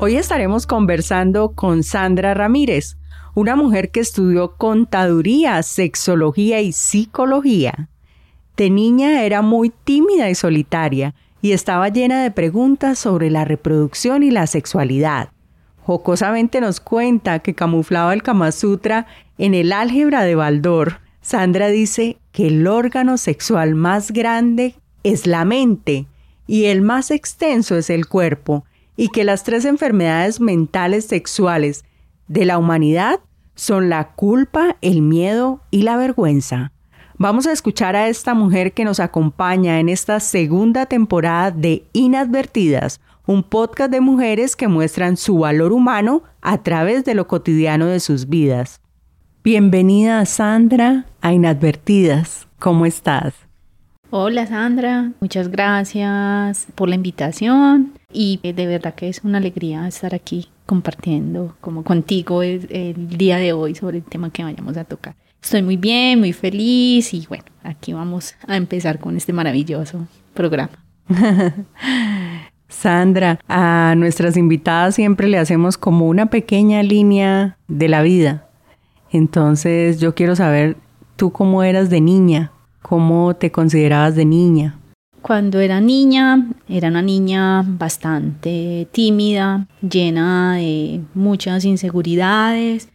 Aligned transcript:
Hoy 0.00 0.14
estaremos 0.14 0.68
conversando 0.68 1.56
con 1.56 1.82
Sandra 1.82 2.32
Ramírez, 2.32 2.96
una 3.34 3.56
mujer 3.56 3.90
que 3.90 3.98
estudió 3.98 4.54
contaduría, 4.54 5.60
sexología 5.64 6.60
y 6.60 6.70
psicología. 6.70 7.88
De 8.56 8.70
niña 8.70 9.24
era 9.24 9.42
muy 9.42 9.70
tímida 9.70 10.30
y 10.30 10.36
solitaria 10.36 11.16
y 11.42 11.50
estaba 11.50 11.88
llena 11.88 12.22
de 12.22 12.30
preguntas 12.30 13.00
sobre 13.00 13.28
la 13.28 13.44
reproducción 13.44 14.22
y 14.22 14.30
la 14.30 14.46
sexualidad. 14.46 15.30
Jocosamente 15.82 16.60
nos 16.60 16.78
cuenta 16.78 17.40
que 17.40 17.54
camuflaba 17.54 18.14
el 18.14 18.22
Kama 18.22 18.52
Sutra 18.52 19.08
en 19.36 19.52
el 19.52 19.72
álgebra 19.72 20.22
de 20.22 20.36
Baldor. 20.36 21.00
Sandra 21.22 21.70
dice 21.70 22.18
que 22.30 22.46
el 22.46 22.68
órgano 22.68 23.16
sexual 23.16 23.74
más 23.74 24.12
grande 24.12 24.76
es 25.02 25.26
la 25.26 25.44
mente 25.44 26.06
y 26.46 26.66
el 26.66 26.82
más 26.82 27.10
extenso 27.10 27.76
es 27.76 27.90
el 27.90 28.06
cuerpo 28.06 28.64
y 28.98 29.08
que 29.08 29.22
las 29.22 29.44
tres 29.44 29.64
enfermedades 29.64 30.40
mentales 30.40 31.06
sexuales 31.06 31.84
de 32.26 32.44
la 32.44 32.58
humanidad 32.58 33.20
son 33.54 33.88
la 33.88 34.08
culpa, 34.14 34.76
el 34.80 35.02
miedo 35.02 35.60
y 35.70 35.82
la 35.82 35.96
vergüenza. 35.96 36.72
Vamos 37.16 37.46
a 37.46 37.52
escuchar 37.52 37.94
a 37.94 38.08
esta 38.08 38.34
mujer 38.34 38.72
que 38.72 38.84
nos 38.84 38.98
acompaña 38.98 39.78
en 39.78 39.88
esta 39.88 40.18
segunda 40.18 40.86
temporada 40.86 41.52
de 41.52 41.84
Inadvertidas, 41.92 43.00
un 43.24 43.44
podcast 43.44 43.92
de 43.92 44.00
mujeres 44.00 44.56
que 44.56 44.66
muestran 44.66 45.16
su 45.16 45.38
valor 45.38 45.72
humano 45.72 46.24
a 46.42 46.64
través 46.64 47.04
de 47.04 47.14
lo 47.14 47.28
cotidiano 47.28 47.86
de 47.86 48.00
sus 48.00 48.28
vidas. 48.28 48.80
Bienvenida 49.44 50.26
Sandra 50.26 51.06
a 51.20 51.32
Inadvertidas. 51.32 52.48
¿Cómo 52.58 52.84
estás? 52.84 53.34
Hola 54.10 54.46
Sandra, 54.46 55.12
muchas 55.20 55.48
gracias 55.48 56.66
por 56.74 56.88
la 56.88 56.96
invitación 56.96 57.97
y 58.12 58.40
de 58.42 58.66
verdad 58.66 58.94
que 58.94 59.08
es 59.08 59.22
una 59.22 59.38
alegría 59.38 59.86
estar 59.86 60.14
aquí 60.14 60.48
compartiendo 60.66 61.56
como 61.60 61.84
contigo 61.84 62.42
el, 62.42 63.08
día 63.16 63.36
de 63.36 63.52
hoy 63.52 63.74
sobre 63.74 63.98
el 63.98 64.04
tema 64.04 64.30
que 64.30 64.42
vayamos 64.42 64.76
a 64.76 64.84
tocar. 64.84 65.14
Estoy 65.42 65.62
muy 65.62 65.76
bien, 65.76 66.18
muy 66.18 66.32
feliz 66.32 67.14
y 67.14 67.26
bueno, 67.28 67.44
aquí 67.62 67.92
vamos 67.92 68.34
a 68.46 68.56
empezar 68.56 68.98
con 68.98 69.16
este 69.16 69.32
maravilloso 69.32 70.06
programa. 70.34 70.72
Sandra, 72.68 73.38
a 73.48 73.94
nuestras 73.96 74.36
invitadas 74.36 74.94
siempre 74.94 75.28
le 75.28 75.38
hacemos 75.38 75.78
como 75.78 76.06
una 76.06 76.26
pequeña 76.26 76.82
línea 76.82 77.56
de 77.68 77.88
la 77.88 78.02
vida. 78.02 78.48
Entonces 79.10 80.00
yo 80.00 80.14
quiero 80.14 80.36
saber 80.36 80.76
tú 81.16 81.32
cómo 81.32 81.62
eras 81.62 81.88
de 81.88 82.00
niña, 82.00 82.52
¿Cómo 82.82 83.34
te 83.36 83.50
considerabas 83.50 84.14
de 84.14 84.24
niña? 84.24 84.78
Cuando 85.22 85.60
era 85.60 85.80
niña, 85.80 86.48
era 86.68 86.88
una 86.88 87.02
niña 87.02 87.62
bastante 87.66 88.88
tímida, 88.92 89.66
llena 89.80 90.56
de 90.56 91.00
muchas 91.14 91.64
inseguridades, 91.64 92.88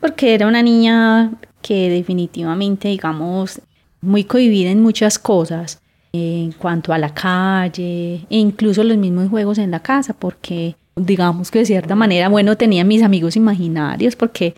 porque 0.00 0.34
era 0.34 0.46
una 0.46 0.62
niña 0.62 1.32
que 1.62 1.90
definitivamente, 1.90 2.88
digamos, 2.88 3.60
muy 4.00 4.24
cohibida 4.24 4.70
en 4.70 4.82
muchas 4.82 5.18
cosas, 5.18 5.82
en 6.12 6.52
cuanto 6.52 6.92
a 6.92 6.98
la 6.98 7.14
calle, 7.14 8.26
e 8.28 8.38
incluso 8.38 8.82
los 8.82 8.96
mismos 8.96 9.28
juegos 9.28 9.58
en 9.58 9.70
la 9.70 9.80
casa, 9.80 10.14
porque 10.14 10.76
digamos 10.96 11.50
que 11.50 11.60
de 11.60 11.66
cierta 11.66 11.94
manera, 11.94 12.28
bueno, 12.28 12.56
tenía 12.56 12.84
mis 12.84 13.02
amigos 13.02 13.36
imaginarios, 13.36 14.16
porque 14.16 14.54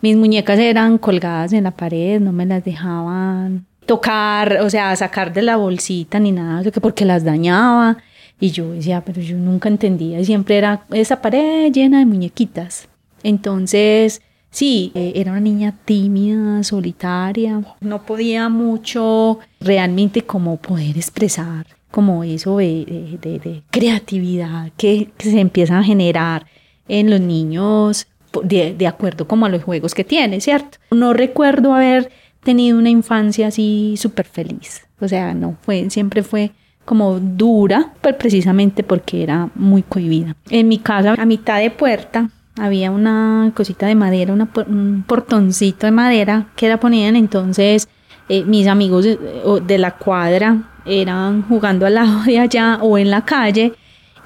mis 0.00 0.16
muñecas 0.16 0.58
eran 0.58 0.98
colgadas 0.98 1.52
en 1.52 1.64
la 1.64 1.70
pared, 1.70 2.20
no 2.20 2.32
me 2.32 2.46
las 2.46 2.64
dejaban 2.64 3.66
tocar, 3.86 4.58
o 4.60 4.68
sea, 4.68 4.94
sacar 4.96 5.32
de 5.32 5.42
la 5.42 5.56
bolsita 5.56 6.18
ni 6.18 6.32
nada, 6.32 6.68
porque 6.80 7.04
las 7.04 7.24
dañaba. 7.24 7.98
Y 8.38 8.50
yo 8.50 8.72
decía, 8.72 9.02
pero 9.04 9.22
yo 9.22 9.36
nunca 9.36 9.68
entendía, 9.68 10.22
siempre 10.24 10.58
era 10.58 10.84
esa 10.92 11.22
pared 11.22 11.72
llena 11.72 12.00
de 12.00 12.06
muñequitas. 12.06 12.88
Entonces, 13.22 14.20
sí, 14.50 14.92
eh, 14.94 15.14
era 15.16 15.32
una 15.32 15.40
niña 15.40 15.74
tímida, 15.84 16.62
solitaria, 16.62 17.62
no 17.80 18.02
podía 18.02 18.50
mucho 18.50 19.38
realmente 19.60 20.22
como 20.22 20.58
poder 20.58 20.96
expresar 20.98 21.66
como 21.90 22.24
eso 22.24 22.58
de, 22.58 23.62
creatividad 23.70 24.70
que, 24.76 25.08
se 25.18 25.40
empieza 25.40 25.78
a 25.78 25.82
generar 25.82 26.44
en 26.88 27.08
los 27.08 27.20
niños 27.20 28.06
de, 28.42 28.74
de 28.74 28.86
acuerdo 28.86 29.26
como 29.26 29.46
a 29.46 29.48
los 29.48 29.64
juegos 29.64 29.94
que 29.94 30.04
tiene, 30.04 30.42
¿cierto? 30.42 30.76
No 30.90 31.14
recuerdo 31.14 31.72
haber 31.72 32.10
tenido 32.46 32.78
una 32.78 32.88
infancia 32.88 33.48
así 33.48 33.96
súper 33.98 34.24
feliz. 34.24 34.86
O 35.00 35.08
sea, 35.08 35.34
no 35.34 35.56
fue, 35.60 35.90
siempre 35.90 36.22
fue 36.22 36.52
como 36.84 37.18
dura, 37.18 37.92
pues 38.00 38.14
precisamente 38.14 38.84
porque 38.84 39.22
era 39.22 39.50
muy 39.56 39.82
cohibida. 39.82 40.36
En 40.48 40.68
mi 40.68 40.78
casa, 40.78 41.14
a 41.18 41.26
mitad 41.26 41.58
de 41.58 41.70
puerta, 41.70 42.30
había 42.56 42.92
una 42.92 43.52
cosita 43.54 43.86
de 43.88 43.96
madera, 43.96 44.32
un 44.32 45.04
portoncito 45.06 45.86
de 45.86 45.90
madera 45.90 46.46
que 46.54 46.68
la 46.68 46.78
ponían, 46.78 47.16
entonces 47.16 47.88
eh, 48.28 48.44
mis 48.44 48.68
amigos 48.68 49.04
de, 49.04 49.18
de 49.66 49.78
la 49.78 49.90
cuadra 49.90 50.70
eran 50.86 51.42
jugando 51.42 51.84
al 51.84 51.94
lado 51.94 52.22
de 52.22 52.38
allá 52.38 52.78
o 52.80 52.96
en 52.96 53.10
la 53.10 53.24
calle 53.24 53.74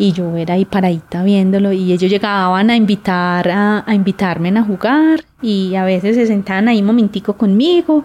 y 0.00 0.12
yo 0.12 0.34
era 0.34 0.54
ahí 0.54 0.64
paradita 0.64 1.22
viéndolo 1.22 1.72
y 1.72 1.92
ellos 1.92 2.10
llegaban 2.10 2.70
a 2.70 2.74
invitar 2.74 3.50
a, 3.50 3.84
invitarme 3.94 4.48
a 4.48 4.62
jugar 4.62 5.26
y 5.42 5.74
a 5.74 5.84
veces 5.84 6.16
se 6.16 6.26
sentaban 6.26 6.68
ahí 6.68 6.80
un 6.80 6.86
momentico 6.86 7.34
conmigo, 7.34 8.02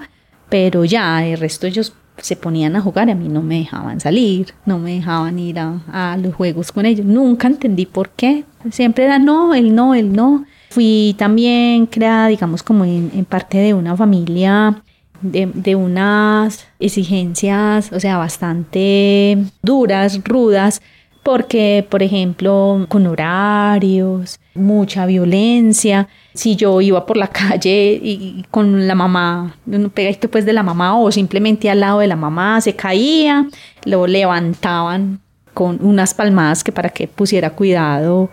pero 0.49 0.83
ya 0.83 1.25
el 1.25 1.39
resto 1.39 1.67
ellos 1.67 1.93
se 2.17 2.35
ponían 2.35 2.75
a 2.75 2.81
jugar 2.81 3.07
y 3.07 3.11
a 3.11 3.15
mí 3.15 3.29
no 3.29 3.41
me 3.41 3.59
dejaban 3.59 4.01
salir, 4.01 4.53
no 4.65 4.77
me 4.77 4.95
dejaban 4.95 5.39
ir 5.39 5.57
a, 5.57 6.17
los 6.21 6.35
juegos 6.35 6.73
con 6.73 6.85
ellos. 6.85 7.05
Nunca 7.05 7.47
entendí 7.47 7.85
por 7.85 8.09
qué. 8.09 8.43
Siempre 8.71 9.05
era 9.05 9.17
no, 9.17 9.53
el 9.53 9.73
no, 9.73 9.95
el 9.95 10.11
no. 10.11 10.43
Fui 10.71 11.15
también 11.17 11.85
creada, 11.85 12.27
digamos, 12.27 12.61
como 12.61 12.83
en, 12.83 13.25
parte 13.25 13.57
de 13.57 13.73
una 13.73 13.95
familia 13.95 14.81
de, 15.21 15.49
de, 15.53 15.75
unas 15.75 16.67
exigencias, 16.79 17.91
o 17.93 17.99
sea, 18.01 18.17
bastante 18.17 19.37
duras, 19.61 20.21
rudas, 20.25 20.81
porque, 21.25 21.83
por 21.89 22.03
ejemplo, 22.03 22.85
con 22.87 23.07
horarios, 23.07 24.39
mucha 24.53 25.07
violencia, 25.07 26.07
si 26.35 26.55
yo 26.55 26.81
iba 26.81 27.07
por 27.07 27.17
la 27.17 27.27
calle 27.41 27.99
y 27.99 28.45
con 28.51 28.87
la 28.87 28.93
mamá, 28.93 29.55
un 29.65 29.89
pegadito 29.89 30.29
pues 30.29 30.45
de 30.45 30.53
la 30.53 30.61
mamá 30.61 30.95
o 30.99 31.11
simplemente 31.11 31.67
al 31.71 31.79
lado 31.79 31.97
de 31.97 32.05
la 32.05 32.15
mamá, 32.15 32.61
se 32.61 32.75
caía, 32.75 33.47
lo 33.85 34.05
levantaban 34.05 35.19
con 35.55 35.83
unas 35.83 36.13
palmadas 36.13 36.63
que 36.63 36.71
para 36.71 36.89
que 36.89 37.07
pusiera 37.07 37.49
cuidado 37.49 38.29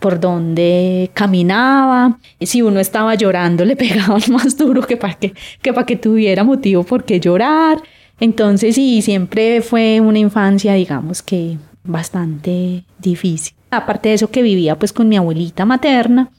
por 0.00 0.18
donde 0.18 1.12
caminaba. 1.14 2.18
Si 2.40 2.60
uno 2.60 2.80
estaba 2.80 3.14
llorando, 3.14 3.64
le 3.64 3.76
pegaban 3.86 4.20
más 4.30 4.56
duro 4.56 4.82
que 4.82 4.96
para 4.96 5.14
que, 5.14 5.32
que, 5.62 5.72
para 5.72 5.86
que 5.86 5.94
tuviera 5.94 6.42
motivo 6.42 6.82
por 6.82 7.04
qué 7.04 7.20
llorar. 7.20 7.80
Entonces, 8.18 8.74
sí, 8.74 9.00
siempre 9.00 9.62
fue 9.62 10.00
una 10.00 10.18
infancia, 10.18 10.74
digamos 10.74 11.22
que 11.22 11.56
bastante 11.84 12.84
difícil. 12.98 13.54
Aparte 13.70 14.10
de 14.10 14.16
eso 14.16 14.30
que 14.30 14.42
vivía 14.42 14.78
pues 14.78 14.92
con 14.92 15.08
mi 15.08 15.16
abuelita 15.16 15.64
materna, 15.64 16.30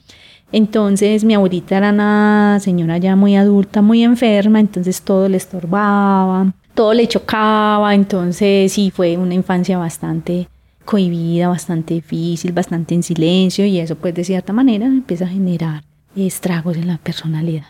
entonces 0.52 1.24
mi 1.24 1.34
abuelita 1.34 1.78
era 1.78 1.90
una 1.90 2.60
señora 2.62 2.98
ya 3.00 3.16
muy 3.16 3.36
adulta, 3.36 3.82
muy 3.82 4.04
enferma, 4.04 4.60
entonces 4.60 5.02
todo 5.02 5.28
le 5.28 5.38
estorbaba, 5.38 6.54
todo 6.76 6.94
le 6.94 7.08
chocaba, 7.08 7.96
entonces 7.96 8.72
sí 8.72 8.92
fue 8.92 9.18
una 9.18 9.34
infancia 9.34 9.78
bastante 9.78 10.48
cohibida, 10.86 11.48
bastante 11.48 11.96
difícil, 11.96 12.52
bastante 12.52 12.94
en 12.94 13.04
silencio 13.04 13.66
y 13.66 13.80
eso 13.80 13.96
pues 13.96 14.14
de 14.14 14.24
cierta 14.24 14.54
manera 14.54 14.86
empieza 14.86 15.26
a 15.26 15.30
generar 15.30 15.84
estragos 16.16 16.78
en 16.78 16.88
la 16.88 16.98
personalidad. 16.98 17.66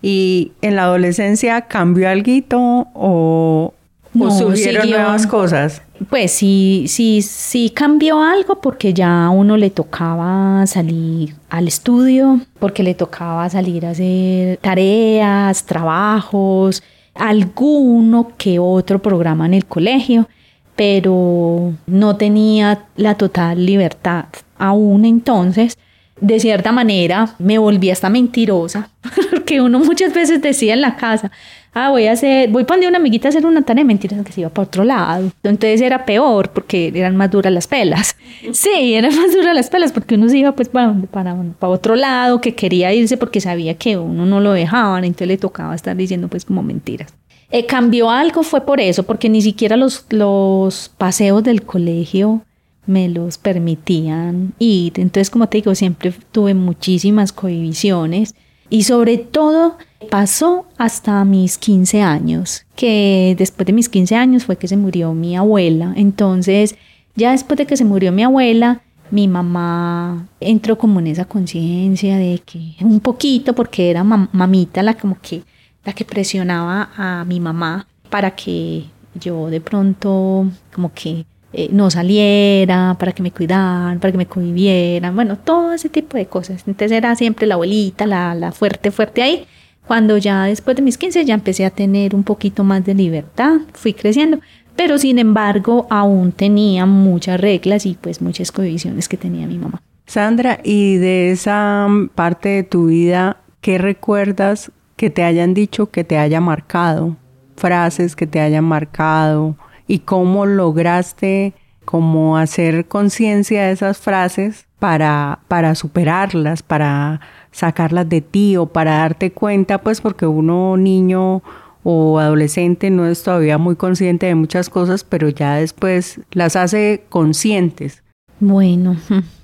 ¿Y 0.00 0.52
en 0.62 0.76
la 0.76 0.84
adolescencia 0.84 1.60
cambió 1.62 2.08
algo 2.08 2.90
o, 2.94 3.74
no, 4.14 4.30
surgieron 4.30 4.90
nuevas 4.90 5.26
cosas? 5.26 5.82
Pues 6.08 6.32
sí, 6.32 6.86
sí, 6.88 7.22
sí 7.22 7.70
cambió 7.70 8.22
algo 8.22 8.60
porque 8.60 8.94
ya 8.94 9.26
a 9.26 9.30
uno 9.30 9.56
le 9.56 9.70
tocaba 9.70 10.66
salir 10.66 11.34
al 11.50 11.68
estudio, 11.68 12.40
porque 12.58 12.82
le 12.82 12.94
tocaba 12.94 13.48
salir 13.50 13.84
a 13.86 13.90
hacer 13.90 14.56
tareas, 14.58 15.64
trabajos, 15.64 16.82
alguno 17.14 18.32
que 18.38 18.58
otro 18.58 19.00
programa 19.00 19.46
en 19.46 19.54
el 19.54 19.66
colegio. 19.66 20.28
pero 20.74 21.74
no 21.86 22.16
tenía 22.16 22.86
la 22.96 23.14
total 23.16 23.64
libertad. 23.66 24.24
Aún 24.58 25.04
entonces, 25.04 25.76
de 26.20 26.40
cierta 26.40 26.72
manera, 26.72 27.34
me 27.38 27.58
volví 27.58 27.90
hasta 27.90 28.08
mentirosa, 28.08 28.88
porque 29.30 29.60
uno 29.60 29.78
muchas 29.80 30.14
veces 30.14 30.40
decía 30.40 30.72
en 30.72 30.80
la 30.80 30.96
casa, 30.96 31.30
ah, 31.74 31.90
voy 31.90 32.06
a 32.06 32.12
hacer, 32.12 32.50
voy 32.50 32.62
a 32.62 32.66
poner 32.66 32.88
una 32.88 32.98
amiguita 32.98 33.28
a 33.28 33.30
hacer 33.30 33.46
una 33.46 33.62
tarea 33.62 33.82
de 33.82 33.88
mentiras 33.88 34.24
que 34.24 34.32
se 34.32 34.40
iba 34.42 34.50
para 34.50 34.66
otro 34.66 34.84
lado. 34.84 35.30
Entonces 35.42 35.80
era 35.80 36.04
peor 36.04 36.50
porque 36.50 36.92
eran 36.94 37.16
más 37.16 37.30
duras 37.30 37.52
las 37.52 37.66
pelas. 37.66 38.16
Sí, 38.52 38.94
eran 38.94 39.14
más 39.14 39.32
duras 39.32 39.54
las 39.54 39.70
pelas 39.70 39.92
porque 39.92 40.16
uno 40.16 40.28
se 40.28 40.38
iba 40.38 40.52
pues 40.52 40.68
para, 40.68 40.92
para, 41.12 41.36
para 41.58 41.72
otro 41.72 41.94
lado, 41.94 42.40
que 42.40 42.54
quería 42.56 42.92
irse 42.92 43.16
porque 43.16 43.40
sabía 43.40 43.74
que 43.74 43.96
uno 43.96 44.26
no 44.26 44.40
lo 44.40 44.52
dejaban, 44.52 45.04
entonces 45.04 45.28
le 45.28 45.38
tocaba 45.38 45.74
estar 45.76 45.96
diciendo 45.96 46.26
pues 46.26 46.44
como 46.44 46.62
mentiras. 46.62 47.14
Eh, 47.52 47.66
cambió 47.66 48.10
algo 48.10 48.42
fue 48.42 48.62
por 48.62 48.80
eso, 48.80 49.04
porque 49.04 49.28
ni 49.28 49.42
siquiera 49.42 49.76
los, 49.76 50.06
los 50.10 50.90
paseos 50.96 51.44
del 51.44 51.62
colegio 51.62 52.40
me 52.86 53.08
los 53.08 53.38
permitían 53.38 54.54
ir. 54.58 54.94
Entonces, 54.96 55.30
como 55.30 55.48
te 55.48 55.58
digo, 55.58 55.74
siempre 55.74 56.12
tuve 56.32 56.54
muchísimas 56.54 57.32
cohibiciones 57.32 58.34
y 58.70 58.84
sobre 58.84 59.18
todo 59.18 59.76
pasó 60.02 60.66
hasta 60.78 61.24
mis 61.24 61.58
15 61.58 62.02
años, 62.02 62.64
que 62.76 63.34
después 63.38 63.66
de 63.66 63.72
mis 63.72 63.88
15 63.88 64.16
años 64.16 64.44
fue 64.44 64.56
que 64.56 64.68
se 64.68 64.76
murió 64.76 65.14
mi 65.14 65.36
abuela. 65.36 65.92
Entonces, 65.96 66.76
ya 67.14 67.32
después 67.32 67.58
de 67.58 67.66
que 67.66 67.76
se 67.76 67.84
murió 67.84 68.12
mi 68.12 68.22
abuela, 68.22 68.82
mi 69.10 69.28
mamá 69.28 70.26
entró 70.40 70.78
como 70.78 71.00
en 71.00 71.08
esa 71.08 71.26
conciencia 71.26 72.16
de 72.16 72.40
que 72.44 72.76
un 72.80 73.00
poquito, 73.00 73.54
porque 73.54 73.90
era 73.90 74.04
mamita 74.04 74.82
la 74.82 74.94
como 74.94 75.18
que 75.20 75.42
la 75.84 75.92
que 75.92 76.04
presionaba 76.04 76.90
a 76.96 77.24
mi 77.24 77.40
mamá 77.40 77.86
para 78.08 78.30
que 78.32 78.84
yo 79.14 79.50
de 79.50 79.60
pronto 79.60 80.46
como 80.72 80.92
que 80.94 81.26
eh, 81.52 81.68
no 81.70 81.90
saliera, 81.90 82.96
para 82.98 83.12
que 83.12 83.22
me 83.22 83.30
cuidaran, 83.30 84.00
para 84.00 84.12
que 84.12 84.18
me 84.18 84.26
convivieran, 84.26 85.14
bueno, 85.14 85.36
todo 85.36 85.74
ese 85.74 85.90
tipo 85.90 86.16
de 86.16 86.26
cosas. 86.26 86.62
Entonces 86.66 86.92
era 86.92 87.14
siempre 87.14 87.46
la 87.46 87.54
abuelita, 87.54 88.06
la, 88.06 88.34
la 88.34 88.52
fuerte, 88.52 88.90
fuerte 88.90 89.22
ahí. 89.22 89.46
Cuando 89.86 90.16
ya 90.16 90.44
después 90.44 90.76
de 90.76 90.82
mis 90.82 90.98
15 90.98 91.24
ya 91.24 91.34
empecé 91.34 91.64
a 91.64 91.70
tener 91.70 92.14
un 92.14 92.22
poquito 92.22 92.64
más 92.64 92.84
de 92.84 92.94
libertad, 92.94 93.60
fui 93.74 93.92
creciendo, 93.92 94.40
pero 94.76 94.98
sin 94.98 95.18
embargo 95.18 95.86
aún 95.90 96.32
tenía 96.32 96.86
muchas 96.86 97.40
reglas 97.40 97.84
y 97.86 97.94
pues 98.00 98.22
muchas 98.22 98.52
condiciones 98.52 99.08
que 99.08 99.16
tenía 99.16 99.46
mi 99.46 99.58
mamá. 99.58 99.82
Sandra, 100.06 100.60
y 100.62 100.96
de 100.96 101.30
esa 101.30 101.88
parte 102.14 102.48
de 102.48 102.62
tu 102.62 102.86
vida, 102.86 103.38
¿qué 103.60 103.78
recuerdas 103.78 104.70
que 104.96 105.10
te 105.10 105.22
hayan 105.22 105.54
dicho 105.54 105.90
que 105.90 106.04
te 106.04 106.18
haya 106.18 106.40
marcado? 106.40 107.16
Frases 107.56 108.16
que 108.16 108.26
te 108.26 108.40
hayan 108.40 108.64
marcado, 108.64 109.56
y 109.86 110.00
cómo 110.00 110.46
lograste 110.46 111.54
como 111.92 112.38
hacer 112.38 112.86
conciencia 112.86 113.66
de 113.66 113.72
esas 113.72 113.98
frases 113.98 114.66
para, 114.78 115.40
para 115.46 115.74
superarlas, 115.74 116.62
para 116.62 117.20
sacarlas 117.50 118.08
de 118.08 118.22
ti 118.22 118.56
o 118.56 118.64
para 118.64 118.96
darte 118.96 119.30
cuenta, 119.30 119.76
pues 119.76 120.00
porque 120.00 120.24
uno 120.24 120.78
niño 120.78 121.42
o 121.82 122.18
adolescente 122.18 122.88
no 122.88 123.04
es 123.04 123.22
todavía 123.22 123.58
muy 123.58 123.76
consciente 123.76 124.24
de 124.24 124.34
muchas 124.34 124.70
cosas, 124.70 125.04
pero 125.04 125.28
ya 125.28 125.56
después 125.56 126.22
las 126.30 126.56
hace 126.56 127.04
conscientes. 127.10 128.02
Bueno, 128.40 128.96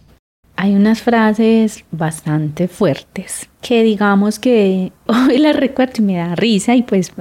hay 0.57 0.75
unas 0.75 1.03
frases 1.03 1.85
bastante 1.91 2.67
fuertes 2.67 3.51
que 3.61 3.83
digamos 3.83 4.39
que 4.39 4.93
hoy 5.07 5.37
las 5.37 5.55
recuerdo 5.55 5.97
y 5.99 6.01
me 6.01 6.17
da 6.17 6.35
risa 6.35 6.75
y 6.75 6.83
pues 6.83 7.13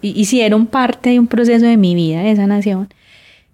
hicieron 0.00 0.68
parte 0.68 1.10
de 1.10 1.18
un 1.18 1.26
proceso 1.26 1.66
de 1.66 1.76
mi 1.76 1.96
vida, 1.96 2.20
de 2.20 2.30
esa 2.30 2.46
nación. 2.46 2.88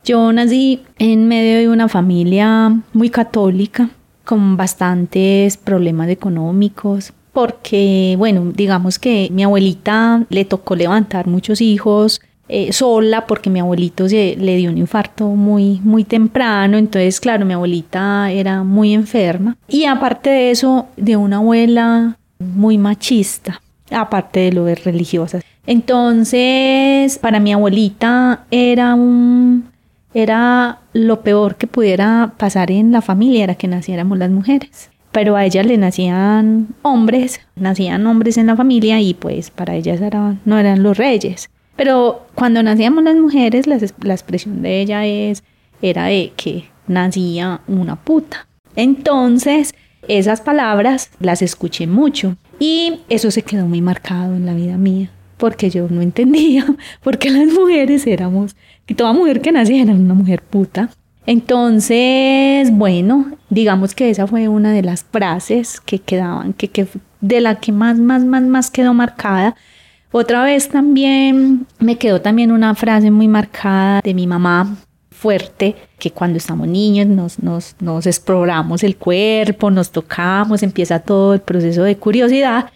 Yo 0.07 0.33
nací 0.33 0.83
en 1.01 1.27
medio 1.27 1.59
de 1.59 1.69
una 1.69 1.89
familia 1.89 2.81
muy 2.93 3.11
católica, 3.11 3.91
con 4.25 4.57
bastantes 4.57 5.57
problemas 5.57 6.09
económicos, 6.09 7.13
porque, 7.33 8.15
bueno, 8.17 8.53
digamos 8.55 9.01
que 9.01 9.29
mi 9.33 9.43
abuelita 9.43 10.25
le 10.29 10.45
tocó 10.45 10.77
levantar 10.77 11.27
muchos 11.27 11.61
hijos 11.61 12.21
eh, 12.49 12.73
sola 12.73 13.27
porque 13.27 13.51
mi 13.51 13.59
abuelito 13.59 14.09
se, 14.09 14.37
le 14.39 14.55
dio 14.55 14.71
un 14.71 14.79
infarto 14.79 15.27
muy, 15.27 15.81
muy 15.83 16.05
temprano, 16.05 16.79
entonces 16.79 17.19
claro, 17.19 17.45
mi 17.45 17.55
abuelita 17.55 18.31
era 18.31 18.63
muy 18.63 18.95
enferma 18.95 19.57
y 19.67 19.87
aparte 19.87 20.31
de 20.31 20.53
eso, 20.53 20.87
de 20.97 21.17
una 21.17 21.39
abuela 21.39 22.17
muy 22.39 22.79
machista, 22.79 23.61
aparte 23.91 24.39
de 24.39 24.53
lo 24.53 24.67
de 24.67 24.77
religiosa. 24.77 25.41
Entonces, 25.67 27.19
para 27.19 27.41
mi 27.41 27.53
abuelita 27.53 28.45
era 28.53 28.95
un 28.95 29.76
era 30.17 30.79
lo 30.95 31.21
peor 31.21 31.57
que 31.57 31.67
pudiera 31.67 32.33
pasar 32.39 32.71
en 32.71 32.91
la 32.91 33.03
familia 33.03 33.45
era 33.45 33.55
que 33.55 33.69
naciéramos 33.69 34.17
las 34.17 34.31
mujeres. 34.31 34.89
Pero 35.13 35.37
a 35.37 35.45
ella 35.45 35.63
le 35.63 35.77
nacían 35.77 36.69
hombres, 36.81 37.43
nacían 37.55 38.07
hombres 38.07 38.39
en 38.39 38.47
la 38.47 38.57
familia 38.57 38.99
y 38.99 39.13
pues 39.13 39.51
para 39.51 39.75
ellas 39.75 40.01
no 40.47 40.59
eran 40.59 40.83
los 40.83 40.97
reyes. 40.97 41.51
Pero 41.77 42.27
cuando 42.35 42.63
nacíamos 42.63 43.05
las 43.05 43.17
mujeres, 43.17 43.67
la, 43.67 43.79
la 44.01 44.15
expresión 44.15 44.63
de 44.63 44.81
ella 44.81 45.05
es, 45.05 45.45
era 45.83 46.07
de 46.07 46.33
que 46.35 46.65
nacía 46.87 47.61
una 47.69 47.97
puta. 47.97 48.47
Entonces, 48.75 49.75
esas 50.09 50.41
palabras 50.41 51.11
las 51.21 51.43
escuché 51.43 51.87
mucho 51.87 52.37
y 52.59 53.01
eso 53.11 53.31
se 53.31 53.43
quedó 53.43 53.67
muy 53.67 53.83
marcado 53.83 54.35
en 54.35 54.47
la 54.47 54.55
vida 54.55 54.79
mía, 54.79 55.11
porque 55.37 55.69
yo 55.69 55.89
no 55.91 56.01
entendía 56.01 56.65
por 57.03 57.19
qué 57.19 57.29
las 57.29 57.49
mujeres 57.53 58.07
éramos, 58.07 58.57
que 58.87 58.95
toda 58.95 59.13
mujer 59.13 59.41
que 59.41 59.53
nacía 59.53 59.83
era 59.83 59.93
una 59.93 60.15
mujer 60.15 60.43
puta. 60.43 60.91
Entonces, 61.27 62.71
bueno, 62.71 63.33
digamos 63.51 63.95
que 63.95 64.11
esa 64.11 64.27
fue 64.27 64.49
una 64.49 64.73
de 64.73 64.83
las 64.83 65.05
frases 65.05 65.81
que 65.81 65.99
quedaban, 65.99 66.53
que, 66.53 66.69
que 66.69 66.87
de 67.21 67.41
la 67.41 67.57
que 67.57 67.73
más, 67.73 67.99
más, 67.99 68.25
más, 68.25 68.43
más 68.43 68.71
quedó 68.71 68.95
marcada 68.95 69.57
otra 70.19 70.45
vez 70.45 70.71
también 70.71 71.67
me 71.79 71.99
quedó 71.99 72.23
también 72.23 72.51
una 72.51 72.75
frase 72.75 73.11
muy 73.11 73.29
marcada 73.29 74.01
de 74.03 74.15
mi 74.15 74.27
mamá 74.27 74.77
fuerte, 75.11 75.77
que 75.99 76.11
cuando 76.11 76.39
estamos 76.39 76.69
niños 76.69 77.07
nos, 77.07 77.43
nos, 77.43 77.77
nos 77.81 78.07
exploramos 78.07 78.83
el 78.83 78.97
cuerpo, 78.97 79.71
nos 79.71 79.91
tocamos, 79.91 80.63
empieza 80.63 81.01
todo 81.01 81.35
el 81.35 81.41
proceso 81.41 81.83
de 81.83 81.97
curiosidad 81.97 82.71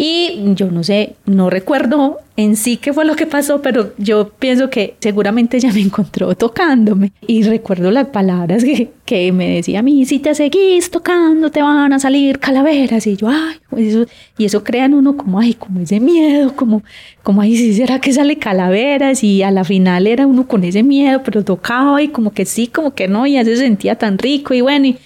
y 0.00 0.54
yo 0.54 0.70
no 0.70 0.84
sé, 0.84 1.16
no 1.26 1.50
recuerdo 1.50 2.18
en 2.36 2.54
sí 2.54 2.76
qué 2.76 2.92
fue 2.92 3.04
lo 3.04 3.16
que 3.16 3.26
pasó, 3.26 3.60
pero 3.60 3.94
yo 3.98 4.28
pienso 4.28 4.70
que 4.70 4.94
seguramente 5.00 5.56
ella 5.56 5.72
me 5.72 5.80
encontró 5.80 6.36
tocándome. 6.36 7.10
Y 7.26 7.42
recuerdo 7.42 7.90
las 7.90 8.06
palabras 8.06 8.62
que, 8.62 8.92
que 9.04 9.32
me 9.32 9.56
decía 9.56 9.80
a 9.80 9.82
mí, 9.82 10.06
si 10.06 10.20
te 10.20 10.36
seguís 10.36 10.92
tocando 10.92 11.50
te 11.50 11.62
van 11.62 11.92
a 11.92 11.98
salir 11.98 12.38
calaveras. 12.38 13.08
Y 13.08 13.16
yo, 13.16 13.28
ay, 13.28 13.56
pues 13.68 13.88
eso, 13.88 14.06
y 14.38 14.44
eso 14.44 14.62
crea 14.62 14.84
en 14.84 14.94
uno 14.94 15.16
como, 15.16 15.40
ay, 15.40 15.54
como 15.54 15.80
ese 15.80 15.98
miedo, 15.98 16.54
como, 16.54 16.84
como, 17.24 17.40
ay, 17.40 17.56
si 17.56 17.74
será 17.74 18.00
que 18.00 18.12
sale 18.12 18.38
calaveras. 18.38 19.24
Y 19.24 19.42
a 19.42 19.50
la 19.50 19.64
final 19.64 20.06
era 20.06 20.28
uno 20.28 20.46
con 20.46 20.62
ese 20.62 20.84
miedo, 20.84 21.22
pero 21.24 21.42
tocaba 21.42 22.00
y 22.00 22.06
como 22.06 22.32
que 22.32 22.44
sí, 22.44 22.68
como 22.68 22.94
que 22.94 23.08
no, 23.08 23.26
y 23.26 23.32
ya 23.32 23.44
se 23.44 23.56
sentía 23.56 23.96
tan 23.96 24.16
rico. 24.16 24.54
Y 24.54 24.60
bueno, 24.60 24.86
y, 24.86 24.98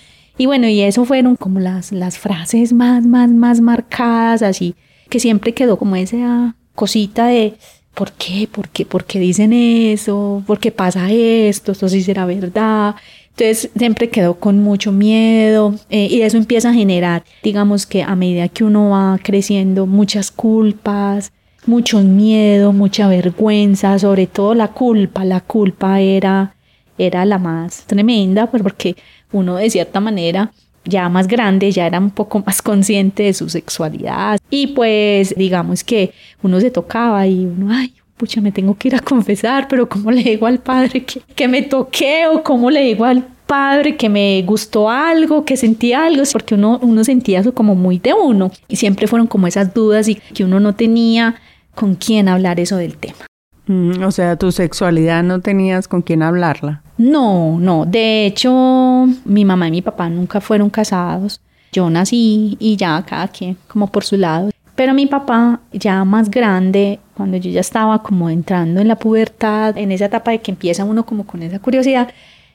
y 0.43 0.47
bueno, 0.47 0.67
y 0.67 0.81
eso 0.81 1.05
fueron 1.05 1.37
como 1.37 1.61
las, 1.61 1.93
las 1.93 2.19
frases 2.19 2.73
más, 2.73 3.07
más, 3.07 3.31
más 3.31 3.61
marcadas, 3.61 4.43
así, 4.43 4.75
que 5.09 5.21
siempre 5.21 5.55
quedó 5.55 5.79
como 5.79 5.95
esa 5.95 6.57
cosita 6.75 7.27
de 7.29 7.55
¿por 7.95 8.11
qué? 8.11 8.49
¿Por 8.51 8.69
qué? 8.69 8.85
¿Por 8.85 9.05
qué 9.05 9.21
dicen 9.21 9.53
eso? 9.53 10.43
¿Por 10.45 10.59
qué 10.59 10.73
pasa 10.73 11.13
esto? 11.13 11.71
¿Esto 11.71 11.89
sí 11.89 12.03
será 12.03 12.27
verdad? 12.27 12.97
Entonces 13.29 13.71
siempre 13.77 14.09
quedó 14.09 14.41
con 14.41 14.59
mucho 14.59 14.91
miedo 14.91 15.77
eh, 15.91 16.09
y 16.11 16.23
eso 16.23 16.39
empieza 16.39 16.71
a 16.71 16.75
generar, 16.75 17.23
digamos 17.45 17.87
que 17.87 18.03
a 18.03 18.17
medida 18.17 18.49
que 18.49 18.65
uno 18.65 18.91
va 18.91 19.21
creciendo, 19.23 19.87
muchas 19.87 20.33
culpas, 20.33 21.31
mucho 21.67 22.01
miedo, 22.01 22.73
mucha 22.73 23.07
vergüenza, 23.07 23.97
sobre 24.01 24.27
todo 24.27 24.55
la 24.55 24.73
culpa. 24.73 25.25
La 25.25 25.41
culpa 25.41 26.01
era, 26.01 26.57
era 26.99 27.25
la 27.27 27.39
más 27.39 27.85
tremenda, 27.87 28.51
pues 28.51 28.65
porque 28.65 28.97
uno 29.33 29.57
de 29.57 29.71
cierta 29.71 30.01
manera 30.01 30.53
ya 30.85 31.09
más 31.09 31.29
grande, 31.29 31.71
ya 31.71 31.87
era 31.87 31.99
un 31.99 32.11
poco 32.11 32.43
más 32.45 32.61
consciente 32.61 33.25
de 33.25 33.35
su 33.35 33.49
sexualidad. 33.49 34.39
Y 34.51 34.69
pues 34.69 35.35
digamos 35.37 35.85
que 35.85 36.13
uno 36.43 36.61
se 36.61 36.71
tocaba 36.71 37.27
y 37.27 37.47
uno, 37.47 37.73
ay, 37.73 37.93
pucha, 38.17 38.41
me 38.41 38.53
tengo 38.53 38.77
que 38.77 38.89
ir 38.89 38.97
a 38.97 39.01
confesar, 39.01 39.69
pero 39.69 39.89
¿cómo 39.89 40.11
le 40.11 40.23
digo 40.23 40.47
al 40.47 40.59
padre 40.59 41.05
que, 41.05 41.21
que 41.35 41.49
me 41.49 41.63
toqué 41.63 42.27
o 42.27 42.43
cómo 42.43 42.71
le 42.71 42.83
digo 42.83 43.05
al 43.05 43.25
padre 43.47 43.97
que 43.97 44.09
me 44.09 44.43
gustó 44.43 44.89
algo, 44.89 45.45
que 45.45 45.57
sentí 45.57 45.93
algo, 45.93 46.23
porque 46.33 46.55
uno, 46.55 46.79
uno 46.83 47.05
sentía 47.05 47.41
eso 47.41 47.53
como 47.55 47.75
muy 47.75 47.99
de 47.99 48.15
uno. 48.15 48.51
Y 48.69 48.77
siempre 48.77 49.07
fueron 49.07 49.27
como 49.27 49.47
esas 49.47 49.75
dudas 49.75 50.09
y 50.09 50.15
que 50.15 50.45
uno 50.45 50.59
no 50.59 50.75
tenía 50.75 51.37
con 51.75 51.95
quién 51.95 52.29
hablar 52.29 52.61
eso 52.61 52.77
del 52.77 52.97
tema. 52.97 53.27
Mm, 53.67 54.03
o 54.03 54.11
sea, 54.11 54.37
tu 54.37 54.51
sexualidad 54.53 55.23
no 55.23 55.41
tenías 55.41 55.89
con 55.89 56.03
quién 56.03 56.23
hablarla. 56.23 56.83
No, 56.99 57.59
no. 57.59 57.85
De 57.87 58.27
hecho, 58.27 59.07
mi 59.25 59.45
mamá 59.45 59.69
y 59.69 59.71
mi 59.71 59.83
papá 59.83 60.09
nunca 60.09 60.41
fueron 60.41 60.71
casados. 60.71 61.41
Yo 61.73 61.89
nací 61.89 62.57
y 62.61 62.77
ya 62.77 63.03
cada 63.07 63.29
quien 63.29 63.57
como 63.69 63.87
por 63.87 64.05
su 64.05 64.17
lado. 64.17 64.51
Pero 64.75 64.95
mi 64.95 65.07
papá, 65.07 65.61
ya 65.73 66.05
más 66.05 66.31
grande, 66.31 66.99
cuando 67.15 67.37
yo 67.37 67.51
ya 67.51 67.61
estaba 67.61 68.03
como 68.03 68.31
entrando 68.31 68.81
en 68.81 68.89
la 68.89 68.97
pubertad, 68.97 69.77
en 69.77 69.93
esa 69.93 70.07
etapa 70.07 70.31
de 70.31 70.41
que 70.41 70.51
empieza 70.51 70.85
uno 70.85 71.05
como 71.05 71.27
con 71.27 71.43
esa 71.43 71.59
curiosidad, 71.59 72.09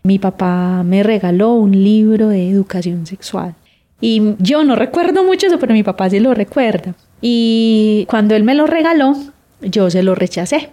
mi 0.04 0.20
papá 0.20 0.84
me 0.84 1.04
regaló 1.04 1.54
un 1.54 1.72
libro 1.72 2.30
de 2.30 2.50
educación 2.50 3.06
sexual. 3.06 3.56
Y 4.02 4.36
yo 4.40 4.64
no 4.64 4.76
recuerdo 4.76 5.24
mucho 5.24 5.48
eso, 5.48 5.60
pero 5.60 5.74
mi 5.74 5.84
papá 5.84 6.10
sí 6.10 6.20
lo 6.20 6.34
recuerda. 6.34 6.96
Y 7.22 8.06
cuando 8.10 8.36
él 8.36 8.44
me 8.44 8.56
lo 8.56 8.68
regaló, 8.68 9.16
yo 9.62 9.90
se 9.90 10.04
lo 10.04 10.16
rechacé. 10.16 10.72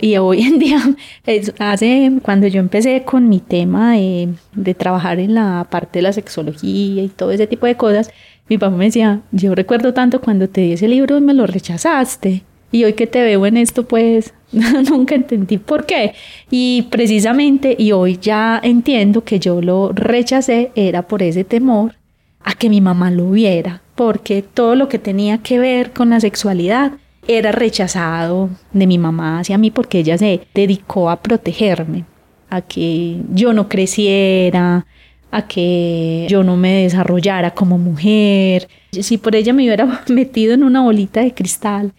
Y 0.00 0.16
hoy 0.16 0.42
en 0.42 0.58
día, 0.58 0.80
hace 1.58 2.12
cuando 2.22 2.46
yo 2.46 2.60
empecé 2.60 3.02
con 3.04 3.28
mi 3.28 3.40
tema 3.40 3.94
de, 3.94 4.28
de, 4.54 4.74
trabajar 4.74 5.18
en 5.18 5.34
la 5.34 5.66
parte 5.70 5.98
de 5.98 6.02
la 6.02 6.12
sexología 6.12 7.02
y 7.02 7.08
todo 7.08 7.30
ese 7.32 7.46
tipo 7.46 7.66
de 7.66 7.76
cosas, 7.76 8.10
mi 8.48 8.58
papá 8.58 8.76
me 8.76 8.84
decía, 8.86 9.22
yo 9.32 9.54
recuerdo 9.54 9.92
tanto 9.94 10.20
cuando 10.20 10.48
te 10.48 10.60
di 10.60 10.72
ese 10.72 10.88
libro 10.88 11.18
y 11.18 11.20
me 11.20 11.34
lo 11.34 11.46
rechazaste. 11.46 12.42
Y 12.72 12.84
hoy 12.84 12.92
que 12.92 13.06
te 13.06 13.22
veo 13.22 13.46
en 13.46 13.56
esto, 13.56 13.86
pues 13.86 14.34
nunca 14.90 15.14
entendí 15.14 15.58
por 15.58 15.86
qué. 15.86 16.14
Y 16.50 16.86
precisamente, 16.90 17.74
y 17.78 17.92
hoy 17.92 18.18
ya 18.20 18.60
entiendo 18.62 19.24
que 19.24 19.38
yo 19.38 19.60
lo 19.62 19.92
rechacé, 19.92 20.72
era 20.74 21.02
por 21.02 21.22
ese 21.22 21.44
temor 21.44 21.94
a 22.40 22.54
que 22.54 22.68
mi 22.68 22.80
mamá 22.80 23.10
lo 23.10 23.30
viera, 23.30 23.82
porque 23.94 24.42
todo 24.42 24.74
lo 24.74 24.88
que 24.88 24.98
tenía 24.98 25.38
que 25.38 25.58
ver 25.58 25.92
con 25.92 26.10
la 26.10 26.20
sexualidad 26.20 26.92
era 27.28 27.52
rechazado 27.52 28.50
de 28.72 28.86
mi 28.86 28.98
mamá 28.98 29.40
hacia 29.40 29.58
mí 29.58 29.70
porque 29.70 30.00
ella 30.00 30.18
se 30.18 30.40
dedicó 30.54 31.10
a 31.10 31.20
protegerme, 31.20 32.04
a 32.50 32.62
que 32.62 33.20
yo 33.32 33.52
no 33.52 33.68
creciera, 33.68 34.86
a 35.30 35.46
que 35.46 36.26
yo 36.28 36.44
no 36.44 36.56
me 36.56 36.82
desarrollara 36.82 37.52
como 37.52 37.78
mujer. 37.78 38.68
Si 38.92 39.18
por 39.18 39.34
ella 39.34 39.52
me 39.52 39.64
hubiera 39.64 40.04
metido 40.08 40.54
en 40.54 40.64
una 40.64 40.82
bolita 40.82 41.20
de 41.20 41.34
cristal 41.34 41.92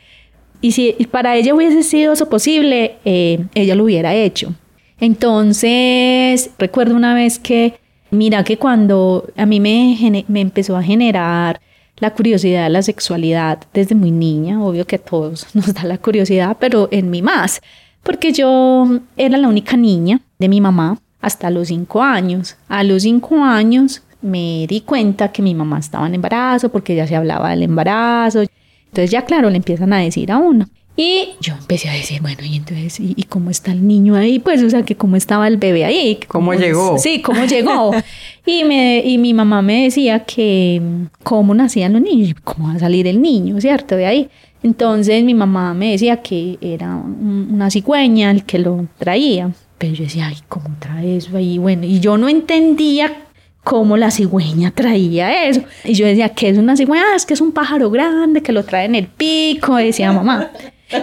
y 0.61 0.71
si 0.71 0.93
para 1.11 1.35
ella 1.35 1.53
hubiese 1.53 1.83
sido 1.83 2.13
eso 2.13 2.29
posible, 2.29 2.95
eh, 3.05 3.45
ella 3.53 3.75
lo 3.75 3.83
hubiera 3.83 4.15
hecho. 4.15 4.53
Entonces, 4.99 6.49
recuerdo 6.57 6.95
una 6.95 7.13
vez 7.13 7.37
que, 7.37 7.75
mira 8.09 8.43
que 8.43 8.57
cuando 8.57 9.29
a 9.35 9.45
mí 9.45 9.59
me, 9.59 10.25
me 10.27 10.41
empezó 10.41 10.75
a 10.75 10.81
generar 10.81 11.61
la 11.99 12.13
curiosidad 12.13 12.69
la 12.69 12.81
sexualidad 12.81 13.59
desde 13.73 13.95
muy 13.95 14.11
niña, 14.11 14.63
obvio 14.63 14.85
que 14.85 14.97
a 14.97 14.99
todos 14.99 15.47
nos 15.55 15.73
da 15.73 15.83
la 15.83 15.97
curiosidad, 15.97 16.57
pero 16.59 16.87
en 16.91 17.09
mí 17.09 17.21
más, 17.21 17.61
porque 18.03 18.31
yo 18.31 18.87
era 19.15 19.37
la 19.37 19.47
única 19.47 19.75
niña 19.75 20.21
de 20.39 20.49
mi 20.49 20.61
mamá 20.61 20.99
hasta 21.21 21.49
los 21.49 21.67
cinco 21.67 22.01
años. 22.01 22.55
A 22.69 22.83
los 22.83 23.03
cinco 23.03 23.43
años 23.43 24.01
me 24.21 24.65
di 24.67 24.81
cuenta 24.81 25.31
que 25.31 25.41
mi 25.41 25.53
mamá 25.53 25.79
estaba 25.79 26.07
en 26.07 26.15
embarazo 26.15 26.69
porque 26.69 26.95
ya 26.95 27.07
se 27.07 27.15
hablaba 27.15 27.49
del 27.49 27.63
embarazo. 27.63 28.43
Entonces 28.85 29.11
ya 29.11 29.23
claro, 29.23 29.49
le 29.49 29.57
empiezan 29.57 29.91
a 29.93 29.97
decir 29.97 30.31
a 30.31 30.37
uno. 30.37 30.67
Y 30.99 31.35
yo 31.41 31.53
empecé 31.53 31.89
a 31.89 31.93
decir, 31.93 32.23
bueno, 32.23 32.39
y 32.43 32.55
entonces, 32.55 32.99
¿y, 32.99 33.23
cómo 33.29 33.51
está 33.51 33.71
el 33.71 33.87
niño 33.87 34.15
ahí? 34.15 34.39
Pues, 34.39 34.63
o 34.63 34.69
sea, 34.69 34.81
que 34.81 34.95
cómo 34.95 35.15
estaba 35.15 35.47
el 35.47 35.57
bebé 35.57 35.85
ahí. 35.85 36.19
¿Cómo, 36.27 36.55
llegó? 36.55 36.97
sí, 36.97 37.21
cómo 37.21 37.45
llegó. 37.45 37.91
y, 38.47 38.63
me, 38.63 39.03
y 39.05 39.19
mi 39.19 39.31
mamá 39.35 39.61
me 39.61 39.83
decía 39.83 40.25
que 40.25 40.81
cómo 41.21 41.53
nacían 41.53 41.93
los 41.93 42.01
niños, 42.01 42.35
cómo 42.43 42.69
va 42.69 42.73
a 42.73 42.79
salir 42.79 43.05
el 43.05 43.21
niño, 43.21 43.61
¿cierto? 43.61 43.95
De 43.95 44.07
ahí. 44.07 44.29
Entonces 44.63 45.23
mi 45.23 45.35
mamá 45.35 45.75
me 45.75 45.91
decía 45.91 46.23
que 46.23 46.57
era 46.61 46.95
una 46.95 47.69
cigüeña 47.69 48.31
el 48.31 48.43
que 48.43 48.57
lo 48.57 48.87
traía. 48.97 49.51
Pero 49.77 49.93
yo 49.93 50.03
decía, 50.05 50.27
ay, 50.27 50.37
¿cómo 50.49 50.75
trae 50.79 51.17
eso 51.17 51.37
ahí? 51.37 51.59
Bueno, 51.59 51.85
y 51.85 51.99
yo 51.99 52.17
no 52.17 52.27
entendía 52.27 53.27
cómo 53.63 53.97
la 53.97 54.09
cigüeña 54.09 54.71
traía 54.71 55.45
eso. 55.47 55.61
Y 55.83 55.93
yo 55.93 56.07
decía, 56.07 56.29
¿qué 56.29 56.49
es 56.49 56.57
una 56.57 56.75
cigüeña? 56.75 57.03
Ah, 57.13 57.15
es 57.15 57.27
que 57.27 57.35
es 57.35 57.41
un 57.41 57.51
pájaro 57.51 57.91
grande 57.91 58.41
que 58.41 58.51
lo 58.51 58.63
trae 58.63 58.85
en 58.85 58.95
el 58.95 59.05
pico, 59.05 59.75
decía 59.75 60.11
mamá. 60.11 60.49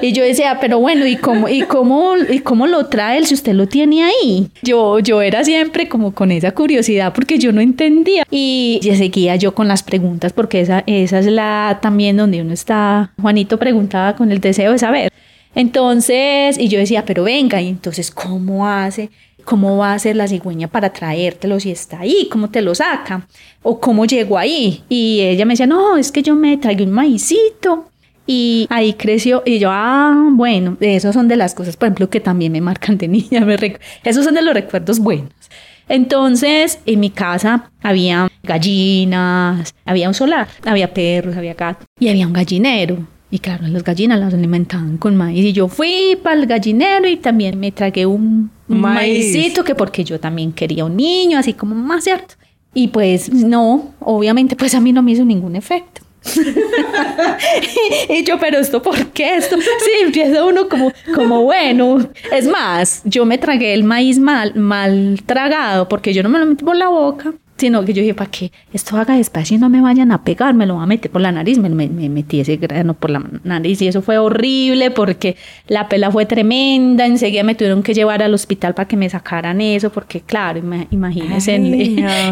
Y 0.01 0.13
yo 0.13 0.25
decía, 0.25 0.59
pero 0.61 0.79
bueno, 0.79 1.07
¿y 1.07 1.17
cómo, 1.17 1.49
y 1.49 1.63
cómo, 1.63 2.15
y 2.17 2.39
cómo 2.39 2.67
lo 2.67 2.87
trae 2.87 3.19
él 3.19 3.27
si 3.27 3.35
usted 3.35 3.53
lo 3.53 3.67
tiene 3.67 4.05
ahí? 4.05 4.49
Yo, 4.63 4.99
yo 4.99 5.21
era 5.21 5.45
siempre 5.45 5.89
como 5.89 6.15
con 6.15 6.31
esa 6.31 6.53
curiosidad 6.53 7.13
porque 7.13 7.39
yo 7.39 7.53
no 7.53 7.61
entendía. 7.61 8.25
Y 8.31 8.81
seguía 8.83 9.37
yo 9.37 9.55
con 9.55 9.69
las 9.69 9.83
preguntas 9.83 10.33
porque 10.33 10.61
esa, 10.61 10.85
esa 10.87 11.19
es 11.19 11.27
la 11.27 11.79
también 11.83 12.17
donde 12.17 12.41
uno 12.41 12.53
está. 12.53 13.13
Juanito 13.21 13.59
preguntaba 13.59 14.17
con 14.17 14.33
el 14.33 14.41
deseo 14.41 14.73
de 14.73 14.79
saber. 14.79 15.13
Entonces, 15.55 16.59
y 16.59 16.69
yo 16.69 16.79
decía, 16.79 17.05
pero 17.05 17.25
venga, 17.25 17.61
y 17.61 17.69
entonces, 17.69 18.11
¿cómo 18.11 18.67
hace? 18.67 19.11
¿Cómo 19.45 19.77
va 19.77 19.93
a 19.93 19.95
hacer 19.95 20.17
la 20.17 20.27
cigüeña 20.27 20.69
para 20.69 20.93
traértelo 20.93 21.61
si 21.61 21.71
está 21.71 22.01
ahí? 22.01 22.29
¿Cómo 22.31 22.51
te 22.51 22.63
lo 22.63 22.75
saca? 22.75 23.29
¿O 23.63 23.79
cómo 23.79 24.07
llegó 24.07 24.39
ahí? 24.39 24.83
Y 24.89 25.21
ella 25.21 25.45
me 25.45 25.53
decía, 25.53 25.67
no, 25.67 25.97
es 25.97 26.11
que 26.11 26.23
yo 26.23 26.35
me 26.35 26.57
traigo 26.57 26.85
un 26.85 26.91
maicito. 26.91 27.91
Y 28.27 28.67
ahí 28.71 28.95
creció, 28.95 29.43
y 29.45 29.59
yo, 29.59 29.69
ah, 29.71 30.31
bueno, 30.33 30.77
esos 30.81 31.15
son 31.15 31.29
de 31.29 31.37
las 31.37 31.55
cosas, 31.55 31.77
por 31.77 31.89
ejemplo, 31.89 32.09
que 32.09 32.21
también 32.21 32.53
me 32.53 32.61
marcan 32.61 32.97
de 32.97 33.09
niña, 33.09 33.45
me 33.45 33.57
esos 34.03 34.25
son 34.25 34.35
de 34.35 34.43
los 34.43 34.55
recuerdos 34.55 34.99
buenos. 34.99 35.33
Entonces, 35.89 36.79
en 36.87 37.01
mi 37.01 37.11
casa 37.11 37.71
había 37.83 38.31
gallinas, 38.43 39.75
había 39.85 40.09
un 40.09 40.15
solar, 40.15 40.49
había 40.65 40.95
perros, 40.95 41.37
había 41.37 41.55
gatos 41.55 41.87
y 41.99 42.09
había 42.09 42.27
un 42.27 42.33
gallinero. 42.33 43.07
Y 43.31 43.41
claro, 43.41 43.67
las 43.67 43.83
gallinas 43.83 44.21
las 44.21 44.33
alimentaban 44.33 44.97
con 44.97 45.17
maíz. 45.17 45.45
Y 45.45 45.53
yo 45.53 45.69
fui 45.69 46.17
para 46.23 46.37
el 46.37 46.47
gallinero 46.47 47.09
y 47.09 47.17
también 47.17 47.59
me 47.59 47.73
tragué 47.73 48.07
un, 48.07 48.51
maízito, 48.69 49.65
que 49.65 49.75
porque 49.75 50.05
yo 50.05 50.21
también 50.21 50.53
quería 50.53 50.85
un 50.85 50.97
niño, 50.97 51.39
así 51.39 51.53
como 51.53 51.75
más 51.75 52.05
cierto. 52.05 52.37
Y 52.73 52.89
pues 52.89 53.33
no, 53.33 53.93
obviamente 54.01 54.57
pues 54.57 54.75
a 54.75 54.81
mí 54.81 54.93
no 54.93 55.03
me 55.03 55.13
hizo 55.13 55.25
ningún 55.25 55.57
efecto. 55.57 56.03
y 58.09 58.25
yo, 58.25 58.39
pero 58.39 58.59
esto, 58.59 58.83
¿por 58.83 59.07
qué 59.09 59.37
esto? 59.37 59.57
Sí, 59.61 59.91
empieza 60.03 60.45
uno 60.45 60.69
como, 60.69 60.93
como 61.15 61.43
bueno. 61.43 62.11
Es 62.33 62.47
más, 62.47 63.03
yo 63.05 63.25
me 63.25 63.39
tragué 63.39 63.75
el 63.75 63.85
maíz 63.85 64.19
mal, 64.19 64.55
mal 64.55 65.23
tragado 65.27 65.89
porque 65.89 66.13
yo 66.13 66.23
no 66.23 66.29
me 66.29 66.39
lo 66.39 66.47
metí 66.47 66.65
por 66.65 66.77
la 66.77 66.89
boca 66.89 67.35
sino 67.57 67.85
que 67.85 67.93
yo 67.93 68.03
dije, 68.03 68.15
para 68.15 68.31
que 68.31 68.51
esto 68.73 68.97
haga 68.97 69.17
despacio 69.17 69.57
y 69.57 69.61
no 69.61 69.69
me 69.69 69.81
vayan 69.81 70.11
a 70.11 70.25
pegar, 70.25 70.55
me 70.55 70.67
lo 70.67 70.75
voy 70.75 70.83
a 70.83 70.87
meter 70.87 71.11
por 71.11 71.21
la 71.21 71.31
nariz, 71.31 71.59
me, 71.59 71.69
metí 71.69 72.41
ese 72.41 72.57
grano 72.57 72.95
por 72.95 73.11
la 73.11 73.23
nariz 73.45 73.81
y 73.83 73.89
eso 73.89 74.03
fue 74.03 74.19
horrible 74.19 74.91
porque 74.91 75.37
la 75.69 75.89
pela 75.89 76.11
fue 76.11 76.27
tremenda, 76.27 77.07
enseguida 77.07 77.45
me 77.45 77.55
tuvieron 77.55 77.83
que 77.83 77.95
llevar 77.95 78.23
al 78.23 78.35
hospital 78.35 78.75
para 78.75 78.89
que 78.89 78.97
me 78.97 79.09
sacaran 79.09 79.61
eso, 79.61 79.91
porque 79.91 80.21
claro, 80.21 80.61
imagínense, 80.91 81.55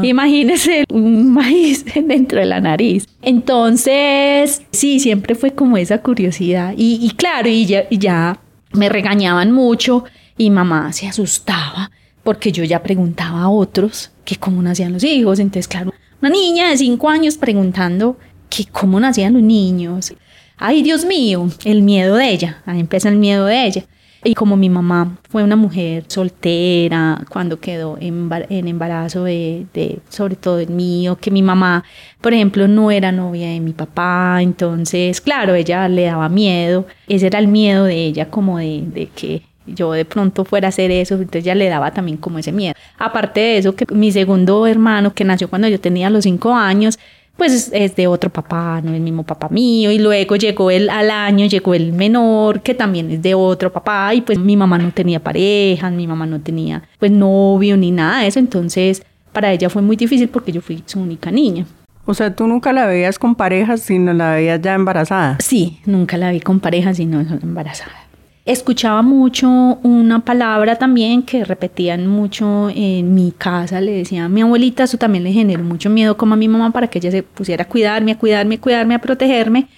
imagínense 0.03 0.85
un 0.91 1.33
maíz 1.33 1.85
dentro 1.95 2.41
de 2.41 2.47
la 2.47 2.61
nariz. 2.61 3.07
Entonces, 3.23 4.63
sí, 4.73 4.99
siempre 4.99 5.37
fue 5.37 5.53
como 5.53 5.77
esa 5.77 5.99
curiosidad 5.99 6.75
y, 6.77 7.13
claro, 7.17 7.49
y 7.49 7.67
ya, 7.67 7.85
y 7.89 7.99
ya 7.99 8.41
me 8.73 8.89
regañaban 8.89 9.53
mucho 9.53 10.05
y 10.37 10.51
mamá 10.51 10.93
se 10.93 11.07
asustaba 11.07 11.91
porque 12.23 12.53
yo 12.53 12.65
ya 12.65 12.83
preguntaba 12.83 13.43
a 13.43 13.49
otros 13.49 14.11
que 14.25 14.37
cómo 14.37 14.63
nacían 14.63 14.93
los 14.93 15.05
hijos. 15.05 15.39
Entonces, 15.39 15.69
claro, 15.69 15.93
una 16.21 16.31
niña 16.31 16.71
de 16.71 16.77
cinco 16.77 17.09
años 17.09 17.37
preguntando 17.37 18.17
que 18.49 18.67
cómo 18.67 19.01
nacían 19.01 19.35
los 19.35 19.43
niños. 19.43 20.15
Ay, 20.57 20.83
Dios 20.83 21.05
mío, 21.05 21.49
el 21.65 21.83
miedo 21.83 22.17
de 22.17 22.31
ella. 22.31 22.63
Ahí 22.67 22.81
empieza 22.81 23.09
el 23.09 23.17
miedo 23.17 23.47
de 23.47 23.67
ella. 23.67 23.85
Y 24.25 24.35
como 24.35 24.57
mi 24.57 24.71
mamá 24.71 25.19
fue 25.29 25.43
una 25.43 25.57
mujer 25.57 26.05
soltera 26.07 27.25
cuando 27.29 27.59
quedó 27.59 27.99
en, 28.01 28.31
embarazo 28.69 29.25
de, 29.25 29.67
de, 29.75 29.99
sobre 30.09 30.37
todo 30.37 30.61
el 30.61 30.71
mío, 30.71 31.19
que 31.21 31.33
mi 31.33 31.43
mamá, 31.43 31.83
por 32.21 32.33
ejemplo, 32.33 32.69
no 32.69 32.93
era 32.93 33.11
novia 33.11 33.49
de 33.49 33.59
mi 33.59 33.73
papá, 33.73 34.39
entonces, 34.41 35.21
claro, 35.21 35.57
ella 35.57 35.89
le 35.89 36.05
daba 36.05 36.29
miedo. 36.29 36.87
Ese 37.09 37.27
era 37.27 37.41
el 37.41 37.49
miedo 37.49 37.85
de 37.85 37.97
ella, 37.97 38.31
como 38.31 38.59
de, 38.59 38.85
de 38.87 39.07
que 39.09 39.43
yo 39.67 39.93
de 39.93 40.05
pronto 40.05 40.45
fuera 40.45 40.69
a 40.69 40.71
hacer 40.71 40.91
eso, 40.91 41.15
entonces 41.15 41.45
ya 41.45 41.55
le 41.55 41.69
daba 41.69 41.93
también 41.93 42.17
como 42.17 42.39
ese 42.39 42.53
miedo. 42.53 42.75
Aparte 42.99 43.41
de 43.41 43.59
eso, 43.59 43.75
que 43.75 43.87
mi 43.95 44.13
segundo 44.13 44.67
hermano, 44.67 45.15
que 45.15 45.25
nació 45.25 45.49
cuando 45.49 45.69
yo 45.69 45.81
tenía 45.81 46.11
los 46.11 46.25
cinco 46.25 46.55
años, 46.55 46.99
pues 47.37 47.71
es 47.73 47.97
de 47.97 48.07
otro 48.07 48.31
papá, 48.31 48.81
no 48.83 48.91
es 48.91 48.97
el 48.97 49.03
mismo 49.03 49.23
papá 49.23 49.49
mío, 49.49 49.91
y 49.91 49.99
luego 49.99 50.37
llegó 50.37 50.71
el 50.71 50.91
al 50.91 51.11
año, 51.11 51.47
llegó 51.47 51.75
el 51.75 51.93
menor, 51.93 52.61
que 52.63 52.75
también 52.75 53.11
es 53.11 53.23
de 53.23 53.35
otro 53.35 53.73
papá, 53.73 54.15
y 54.15 54.21
pues 54.21 54.39
mi 54.39 54.57
mamá 54.57 54.79
no 54.79 54.93
tenía 54.93 55.21
pareja, 55.21 55.91
mi 55.91 56.07
mamá 56.07 56.27
no 56.27 56.41
tenía 56.41 56.83
pues 56.99 57.11
novio 57.11 57.77
ni 57.77 57.91
nada 57.91 58.21
de 58.21 58.29
eso, 58.29 58.39
entonces 58.39 59.03
para 59.33 59.51
ella 59.51 59.71
fue 59.71 59.83
muy 59.83 59.97
difícil 59.97 60.29
porque 60.29 60.53
yo 60.53 60.61
fui 60.61 60.83
su 60.87 61.01
única 61.01 61.31
niña. 61.31 61.65
O 62.05 62.15
sea, 62.15 62.35
tú 62.35 62.47
nunca 62.49 62.73
la 62.73 62.87
veías 62.87 63.19
con 63.19 63.37
pareja, 63.37 63.77
sino 63.77 64.13
la 64.13 64.35
veías 64.35 64.61
ya 64.61 64.75
embarazada. 64.75 65.39
Sí, 65.41 65.79
nunca 65.87 66.17
la 66.19 66.33
vi 66.33 66.41
con 66.41 66.59
pareja, 66.59 66.93
sino 66.93 67.21
embarazada. 67.21 68.02
Escuchaba 68.45 69.03
mucho 69.03 69.49
una 69.49 70.25
palabra 70.25 70.75
también 70.75 71.23
que 71.23 71.45
repetían 71.45 72.09
mucho 72.09 72.71
en 72.71 73.15
mi 73.15 73.31
casa, 73.31 73.81
le 73.81 73.93
decía 73.93 74.25
a 74.25 74.29
mi 74.29 74.43
abuelita, 74.43 74.83
eso 74.83 74.99
también 74.99 75.23
le 75.23 75.33
generó 75.33 75.63
mucho 75.63 75.89
miedo 75.91 76.17
como 76.17 76.35
a 76.35 76.37
mi 76.37 76.49
mamá 76.49 76.73
para 76.73 76.89
que 76.89 76.99
ella 76.99 77.13
se 77.13 77.23
pusiera 77.23 77.63
a 77.63 77.69
cuidarme, 77.69 78.13
a 78.13 78.19
cuidarme, 78.19 78.57
a 78.57 78.61
cuidarme, 78.61 78.95
a 78.97 79.01
protegerme, 79.01 79.69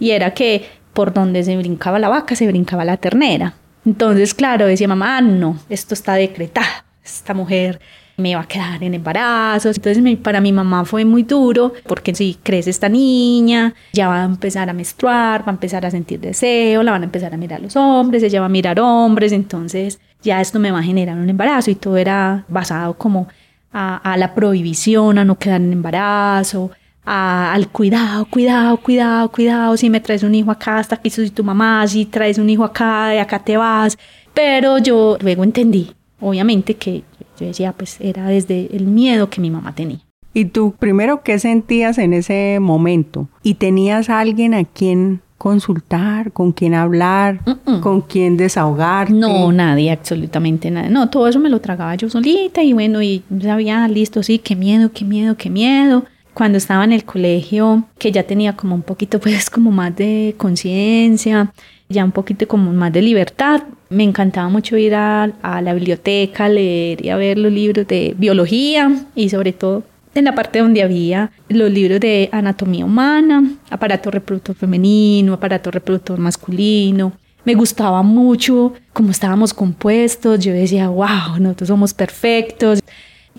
y 0.00 0.10
era 0.10 0.34
que 0.34 0.66
por 0.94 1.12
donde 1.12 1.44
se 1.44 1.56
brincaba 1.56 2.00
la 2.00 2.08
vaca, 2.08 2.34
se 2.34 2.48
brincaba 2.48 2.84
la 2.84 2.96
ternera. 2.96 3.54
Entonces, 3.86 4.34
claro, 4.34 4.66
decía 4.66 4.88
mamá, 4.88 5.20
no, 5.20 5.56
esto 5.68 5.94
está 5.94 6.14
decretado, 6.14 6.66
esta 7.04 7.34
mujer 7.34 7.80
me 8.18 8.30
iba 8.30 8.40
a 8.40 8.46
quedar 8.46 8.82
en 8.82 8.94
embarazo. 8.94 9.70
Entonces 9.70 10.18
para 10.18 10.40
mi 10.40 10.52
mamá 10.52 10.84
fue 10.84 11.04
muy 11.04 11.22
duro 11.22 11.72
porque 11.86 12.14
si 12.14 12.36
crece 12.42 12.70
esta 12.70 12.88
niña, 12.88 13.74
ya 13.92 14.08
va 14.08 14.22
a 14.22 14.24
empezar 14.24 14.68
a 14.68 14.72
menstruar, 14.72 15.42
va 15.42 15.46
a 15.46 15.50
empezar 15.50 15.86
a 15.86 15.90
sentir 15.90 16.20
deseo, 16.20 16.82
la 16.82 16.92
van 16.92 17.02
a 17.02 17.04
empezar 17.06 17.32
a 17.32 17.36
mirar 17.36 17.60
los 17.60 17.76
hombres, 17.76 18.22
ella 18.22 18.40
va 18.40 18.46
a 18.46 18.50
mirar 18.50 18.78
hombres, 18.80 19.32
entonces 19.32 20.00
ya 20.22 20.40
esto 20.40 20.58
me 20.58 20.70
va 20.70 20.80
a 20.80 20.82
generar 20.82 21.16
un 21.16 21.30
embarazo 21.30 21.70
y 21.70 21.76
todo 21.76 21.96
era 21.96 22.44
basado 22.48 22.94
como 22.94 23.28
a, 23.72 24.16
la 24.18 24.34
prohibición, 24.34 25.18
a 25.18 25.24
no 25.24 25.38
quedar 25.38 25.60
en 25.60 25.72
embarazo, 25.72 26.70
al 27.04 27.68
cuidado, 27.68 28.26
cuidado, 28.26 28.76
cuidado, 28.78 29.30
cuidado, 29.30 29.76
si 29.76 29.88
me 29.88 30.00
traes 30.00 30.24
un 30.24 30.34
hijo 30.34 30.50
acá, 30.50 30.78
hasta 30.78 30.96
aquí 30.96 31.10
soy 31.10 31.30
tu 31.30 31.44
mamá, 31.44 31.86
si 31.86 32.04
traes 32.04 32.38
un 32.38 32.50
hijo 32.50 32.64
acá, 32.64 33.08
de 33.08 33.20
acá 33.20 33.38
te 33.38 33.56
vas. 33.56 33.96
Pero 34.34 34.78
yo 34.78 35.16
luego 35.20 35.44
entendí, 35.44 35.92
obviamente, 36.20 36.74
que 36.74 37.04
yo 37.38 37.46
decía, 37.46 37.72
pues 37.72 38.00
era 38.00 38.26
desde 38.26 38.74
el 38.76 38.86
miedo 38.86 39.30
que 39.30 39.40
mi 39.40 39.50
mamá 39.50 39.74
tenía. 39.74 40.00
¿Y 40.34 40.46
tú 40.46 40.74
primero 40.78 41.22
qué 41.22 41.38
sentías 41.38 41.98
en 41.98 42.12
ese 42.12 42.58
momento? 42.60 43.28
¿Y 43.42 43.54
tenías 43.54 44.10
a 44.10 44.20
alguien 44.20 44.54
a 44.54 44.64
quien 44.64 45.20
consultar, 45.38 46.32
con 46.32 46.52
quien 46.52 46.74
hablar, 46.74 47.40
con 47.80 48.02
quien 48.02 48.36
desahogar? 48.36 49.10
No, 49.10 49.50
nadie, 49.52 49.90
absolutamente 49.90 50.70
nada. 50.70 50.90
No, 50.90 51.08
todo 51.08 51.28
eso 51.28 51.38
me 51.38 51.48
lo 51.48 51.60
tragaba 51.60 51.94
yo 51.94 52.10
solita 52.10 52.62
y 52.62 52.72
bueno, 52.72 53.00
y 53.02 53.22
sabía, 53.40 53.86
listo, 53.88 54.22
sí, 54.22 54.38
qué 54.38 54.54
miedo, 54.54 54.92
qué 54.92 55.04
miedo, 55.04 55.36
qué 55.36 55.48
miedo. 55.48 56.04
Cuando 56.34 56.58
estaba 56.58 56.84
en 56.84 56.92
el 56.92 57.04
colegio, 57.04 57.84
que 57.98 58.12
ya 58.12 58.22
tenía 58.22 58.54
como 58.54 58.74
un 58.74 58.82
poquito, 58.82 59.18
pues, 59.20 59.48
como 59.50 59.70
más 59.70 59.96
de 59.96 60.34
conciencia, 60.36 61.52
ya 61.88 62.04
un 62.04 62.12
poquito 62.12 62.46
como 62.46 62.72
más 62.72 62.92
de 62.92 63.02
libertad. 63.02 63.62
Me 63.88 64.04
encantaba 64.04 64.48
mucho 64.48 64.76
ir 64.76 64.94
a, 64.94 65.24
a, 65.42 65.62
la 65.62 65.74
biblioteca, 65.74 66.48
leer 66.48 67.04
y 67.04 67.08
a 67.08 67.16
ver 67.16 67.38
los 67.38 67.52
libros 67.52 67.86
de 67.86 68.14
biología 68.18 69.04
y 69.14 69.28
sobre 69.30 69.52
todo 69.52 69.84
en 70.14 70.24
la 70.24 70.34
parte 70.34 70.58
donde 70.58 70.82
había 70.82 71.30
los 71.48 71.70
libros 71.70 72.00
de 72.00 72.28
anatomía 72.32 72.84
humana, 72.84 73.44
aparato 73.70 74.10
reproductor 74.10 74.54
femenino, 74.56 75.34
aparato 75.34 75.70
reproductor 75.70 76.18
masculino. 76.18 77.12
Me 77.44 77.54
gustaba 77.54 78.02
mucho 78.02 78.74
cómo 78.92 79.10
estábamos 79.10 79.54
compuestos. 79.54 80.40
Yo 80.40 80.52
decía, 80.52 80.88
wow, 80.88 81.38
nosotros 81.38 81.68
somos 81.68 81.94
perfectos. 81.94 82.80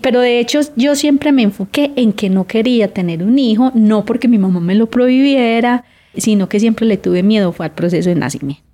Pero 0.00 0.20
de 0.20 0.40
hecho 0.40 0.60
yo 0.76 0.94
siempre 0.94 1.30
me 1.30 1.42
enfoqué 1.42 1.92
en 1.96 2.12
que 2.12 2.30
no 2.30 2.46
quería 2.46 2.92
tener 2.92 3.22
un 3.22 3.38
hijo, 3.38 3.70
no 3.74 4.04
porque 4.04 4.28
mi 4.28 4.38
mamá 4.38 4.60
me 4.60 4.74
lo 4.74 4.86
prohibiera, 4.86 5.84
sino 6.16 6.48
que 6.48 6.60
siempre 6.60 6.86
le 6.86 6.96
tuve 6.96 7.22
miedo 7.22 7.52
fue 7.52 7.66
al 7.66 7.72
proceso 7.72 8.08
de 8.08 8.14
nacimiento. 8.14 8.64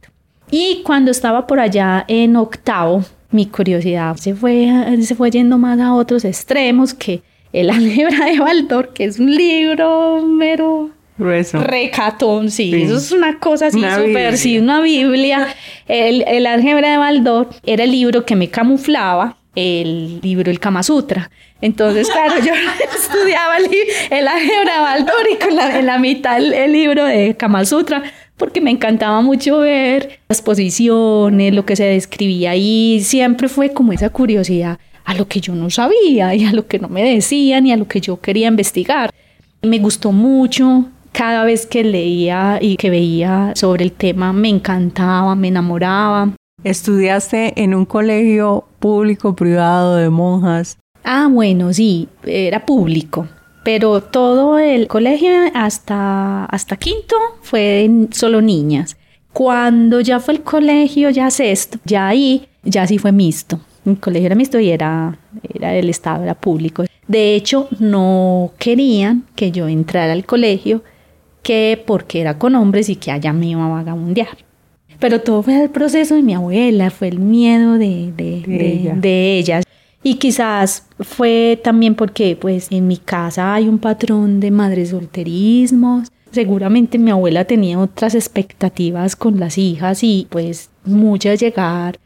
Y 0.51 0.83
cuando 0.85 1.11
estaba 1.11 1.47
por 1.47 1.61
allá 1.61 2.05
en 2.09 2.37
octavo, 2.37 3.05
mi 3.31 3.47
curiosidad 3.47 4.17
se 4.17 4.35
fue, 4.35 4.71
se 5.03 5.15
fue 5.15 5.31
yendo 5.31 5.59
más 5.59 5.81
a 5.81 5.95
otros 5.95 6.25
extremos 6.25 6.95
que 6.95 7.23
el 7.53 7.71
álgebra 7.71 8.27
de 8.27 8.39
Baldor, 8.39 8.93
que 8.93 9.05
es 9.05 9.19
un 9.19 9.35
libro 9.35 10.25
mero 10.27 10.91
Grueso. 11.19 11.61
Recatón, 11.61 12.51
sí, 12.51 12.75
eso 12.75 12.99
es 12.99 13.11
una 13.11 13.39
cosa 13.39 13.69
así 13.69 13.81
súper, 13.81 14.37
sí, 14.37 14.59
una 14.59 14.83
Biblia. 14.83 15.49
El, 15.89 16.23
el 16.29 16.47
álgebra 16.47 16.91
de 16.91 16.99
Baldor 16.99 17.49
era 17.65 17.85
el 17.85 17.91
libro 17.91 18.27
que 18.27 18.37
me 18.37 18.51
camuflaba 18.51 19.39
el 19.57 20.21
libro 20.21 20.51
El 20.51 20.61
Kama 20.61 20.85
Sutra. 20.85 21.31
Entonces, 21.61 22.09
claro, 22.09 22.35
yo 22.45 22.53
estudiaba 22.97 23.57
el, 23.57 24.29
álgebra 24.29 24.99
y 25.33 25.43
con 25.43 25.57
la, 25.57 25.79
en 25.79 25.87
la 25.87 25.99
mitad 25.99 26.39
el, 26.39 26.73
libro 26.73 27.05
de 27.05 27.35
Kama 27.37 27.65
Sutra, 27.65 28.03
porque 28.37 28.61
me 28.61 28.71
encantaba 28.71 29.23
mucho 29.23 29.59
ver 29.59 30.21
las 30.29 30.43
posiciones, 30.43 31.55
lo 31.55 31.65
que 31.65 31.75
se 31.75 31.85
describía 31.85 32.51
ahí. 32.53 33.01
Siempre 33.03 33.49
fue 33.49 33.73
como 33.73 33.93
esa 33.93 34.11
curiosidad 34.11 34.79
a 35.05 35.15
lo 35.15 35.27
que 35.27 35.41
yo 35.41 35.55
no 35.55 35.71
sabía 35.71 36.35
y 36.35 36.45
a 36.45 36.53
lo 36.53 36.67
que 36.67 36.79
no 36.79 36.89
me 36.89 37.03
decían 37.03 37.67
y 37.67 37.73
a 37.73 37.77
lo 37.77 37.89
que 37.89 38.01
yo 38.01 38.21
quería 38.21 38.49
investigar. 38.49 39.11
Me 39.63 39.79
gustó 39.79 40.13
mucho, 40.13 40.85
cada 41.13 41.45
vez 41.45 41.65
que 41.65 41.83
leía 41.83 42.59
y 42.61 42.77
que 42.77 42.91
veía 42.91 43.53
sobre 43.55 43.85
el 43.85 43.93
tema 43.93 44.35
me 44.35 44.51
encantaba, 44.51 45.35
me 45.35 45.49
enamoraba. 45.49 46.35
¿Estudiaste 46.67 47.63
en 47.63 47.77
un 47.77 47.85
colegio 47.85 48.65
público, 48.81 49.37
privado, 49.37 49.95
de 49.95 50.11
monjas? 50.11 50.79
Ah, 51.05 51.29
bueno, 51.31 51.73
sí, 51.73 52.09
era 52.25 52.67
público, 52.67 53.29
pero 53.63 54.03
todo 54.03 54.59
el 54.59 54.89
colegio 54.89 55.31
hasta, 55.55 56.45
hasta 56.47 56.77
quinto 56.77 57.15
fue 57.43 57.89
solo 58.11 58.41
niñas. 58.41 58.97
Cuando 59.33 60.01
ya 60.01 60.19
fue 60.19 60.35
el 60.35 60.43
colegio, 60.43 61.09
ya 61.11 61.31
sexto, 61.31 61.79
ya 61.85 62.09
ahí, 62.09 62.49
ya 62.65 62.85
sí 62.85 62.99
fue 62.99 63.13
mixto. 63.13 63.61
El 63.85 64.01
colegio 64.01 64.27
era 64.27 64.35
mixto 64.35 64.59
y 64.59 64.71
era, 64.71 65.17
era 65.55 65.73
Estado, 65.77 66.25
era 66.25 66.35
público. 66.35 66.83
De 67.07 67.37
hecho, 67.37 67.69
no 67.79 68.51
querían 68.59 69.23
que 69.37 69.53
yo 69.53 69.69
entrara 69.69 70.13
al 70.13 70.27
colegio 70.27 70.83
que 71.45 71.81
porque 71.87 72.21
era 72.21 72.41
con 72.41 72.57
hombres 72.57 72.89
y 72.89 72.97
que 72.97 73.13
allá 73.13 73.33
me 73.33 73.47
iba 73.47 73.65
a 73.65 73.69
vagabundear. 73.69 74.46
Pero 74.99 75.21
todo 75.21 75.43
fue 75.43 75.63
el 75.63 75.71
proceso 75.71 76.15
de 76.15 76.23
mi 76.23 76.35
abuela, 76.35 76.91
fue 76.91 77.09
el 77.09 77.19
miedo 77.19 77.75
de, 77.75 78.13
de, 78.17 78.95
de, 78.97 79.39
ellas. 79.39 79.65
Y 80.03 80.15
quizás 80.15 80.87
fue 81.01 81.61
también 81.63 81.95
porque 81.95 82.37
pues 82.37 82.69
en 82.71 82.87
mi 82.87 82.97
casa 82.97 83.55
hay 83.55 83.69
un 83.69 83.79
patrón 83.79 84.41
de 84.41 84.51
madres 84.51 84.91
solterismos. 84.91 86.09
Seguramente 86.31 86.99
mi 86.99 87.11
abuela 87.11 87.45
tenía 87.45 87.79
otras 87.79 88.15
expectativas 88.15 89.17
con 89.17 89.41
las 89.41 89.59
hijas 89.59 90.03
y 90.03 90.27
pues 90.31 90.71
muchas 90.85 91.41
llegar 91.41 91.99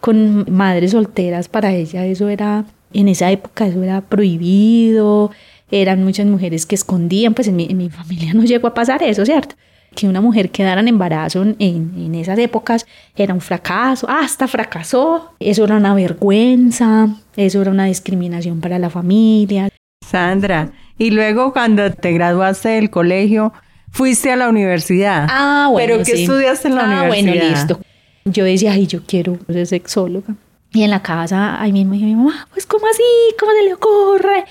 con 0.00 0.46
madres 0.50 0.92
solteras 0.92 1.48
para 1.48 1.72
ella 1.74 2.06
eso 2.06 2.28
era, 2.28 2.64
en 2.92 3.08
esa 3.08 3.30
época 3.30 3.66
eso 3.66 3.82
era 3.82 4.00
prohibido, 4.00 5.30
eran 5.70 6.04
muchas 6.04 6.26
mujeres 6.26 6.66
que 6.66 6.74
escondían, 6.74 7.34
pues 7.34 7.48
en 7.48 7.56
mi, 7.56 7.66
en 7.68 7.76
mi 7.76 7.90
familia 7.90 8.32
no 8.34 8.44
llegó 8.44 8.68
a 8.68 8.74
pasar 8.74 9.02
eso, 9.02 9.24
¿cierto? 9.24 9.56
Que 9.98 10.06
una 10.06 10.20
mujer 10.20 10.50
quedara 10.50 10.80
en 10.80 10.86
embarazo 10.86 11.42
en, 11.42 11.56
en 11.58 12.14
esas 12.14 12.38
épocas 12.38 12.86
era 13.16 13.34
un 13.34 13.40
fracaso, 13.40 14.08
hasta 14.08 14.46
fracasó, 14.46 15.32
eso 15.40 15.64
era 15.64 15.76
una 15.76 15.92
vergüenza, 15.92 17.08
eso 17.34 17.60
era 17.60 17.72
una 17.72 17.86
discriminación 17.86 18.60
para 18.60 18.78
la 18.78 18.90
familia. 18.90 19.70
Sandra, 20.06 20.70
y 20.98 21.10
luego 21.10 21.52
cuando 21.52 21.90
te 21.92 22.12
graduaste 22.12 22.68
del 22.68 22.90
colegio, 22.90 23.52
fuiste 23.90 24.30
a 24.30 24.36
la 24.36 24.48
universidad. 24.48 25.26
Ah, 25.28 25.68
bueno. 25.72 25.94
¿Pero 25.94 26.04
qué 26.04 26.22
estudiaste 26.22 26.68
en 26.68 26.76
la 26.76 26.84
universidad? 26.84 27.32
Ah, 27.32 27.32
bueno, 27.32 27.50
listo 27.50 27.80
yo 28.32 28.44
decía, 28.44 28.72
ay, 28.72 28.86
yo 28.86 29.00
quiero 29.06 29.38
ser 29.48 29.66
sexóloga. 29.66 30.34
Y 30.72 30.82
en 30.82 30.90
la 30.90 31.02
casa, 31.02 31.60
ahí 31.60 31.72
mismo 31.72 31.94
dije, 31.94 32.04
mi 32.04 32.14
mamá, 32.14 32.46
pues 32.52 32.66
¿cómo 32.66 32.86
así? 32.86 33.02
¿Cómo 33.38 33.52
se 33.52 33.64
le 33.64 33.74
ocurre? 33.74 34.44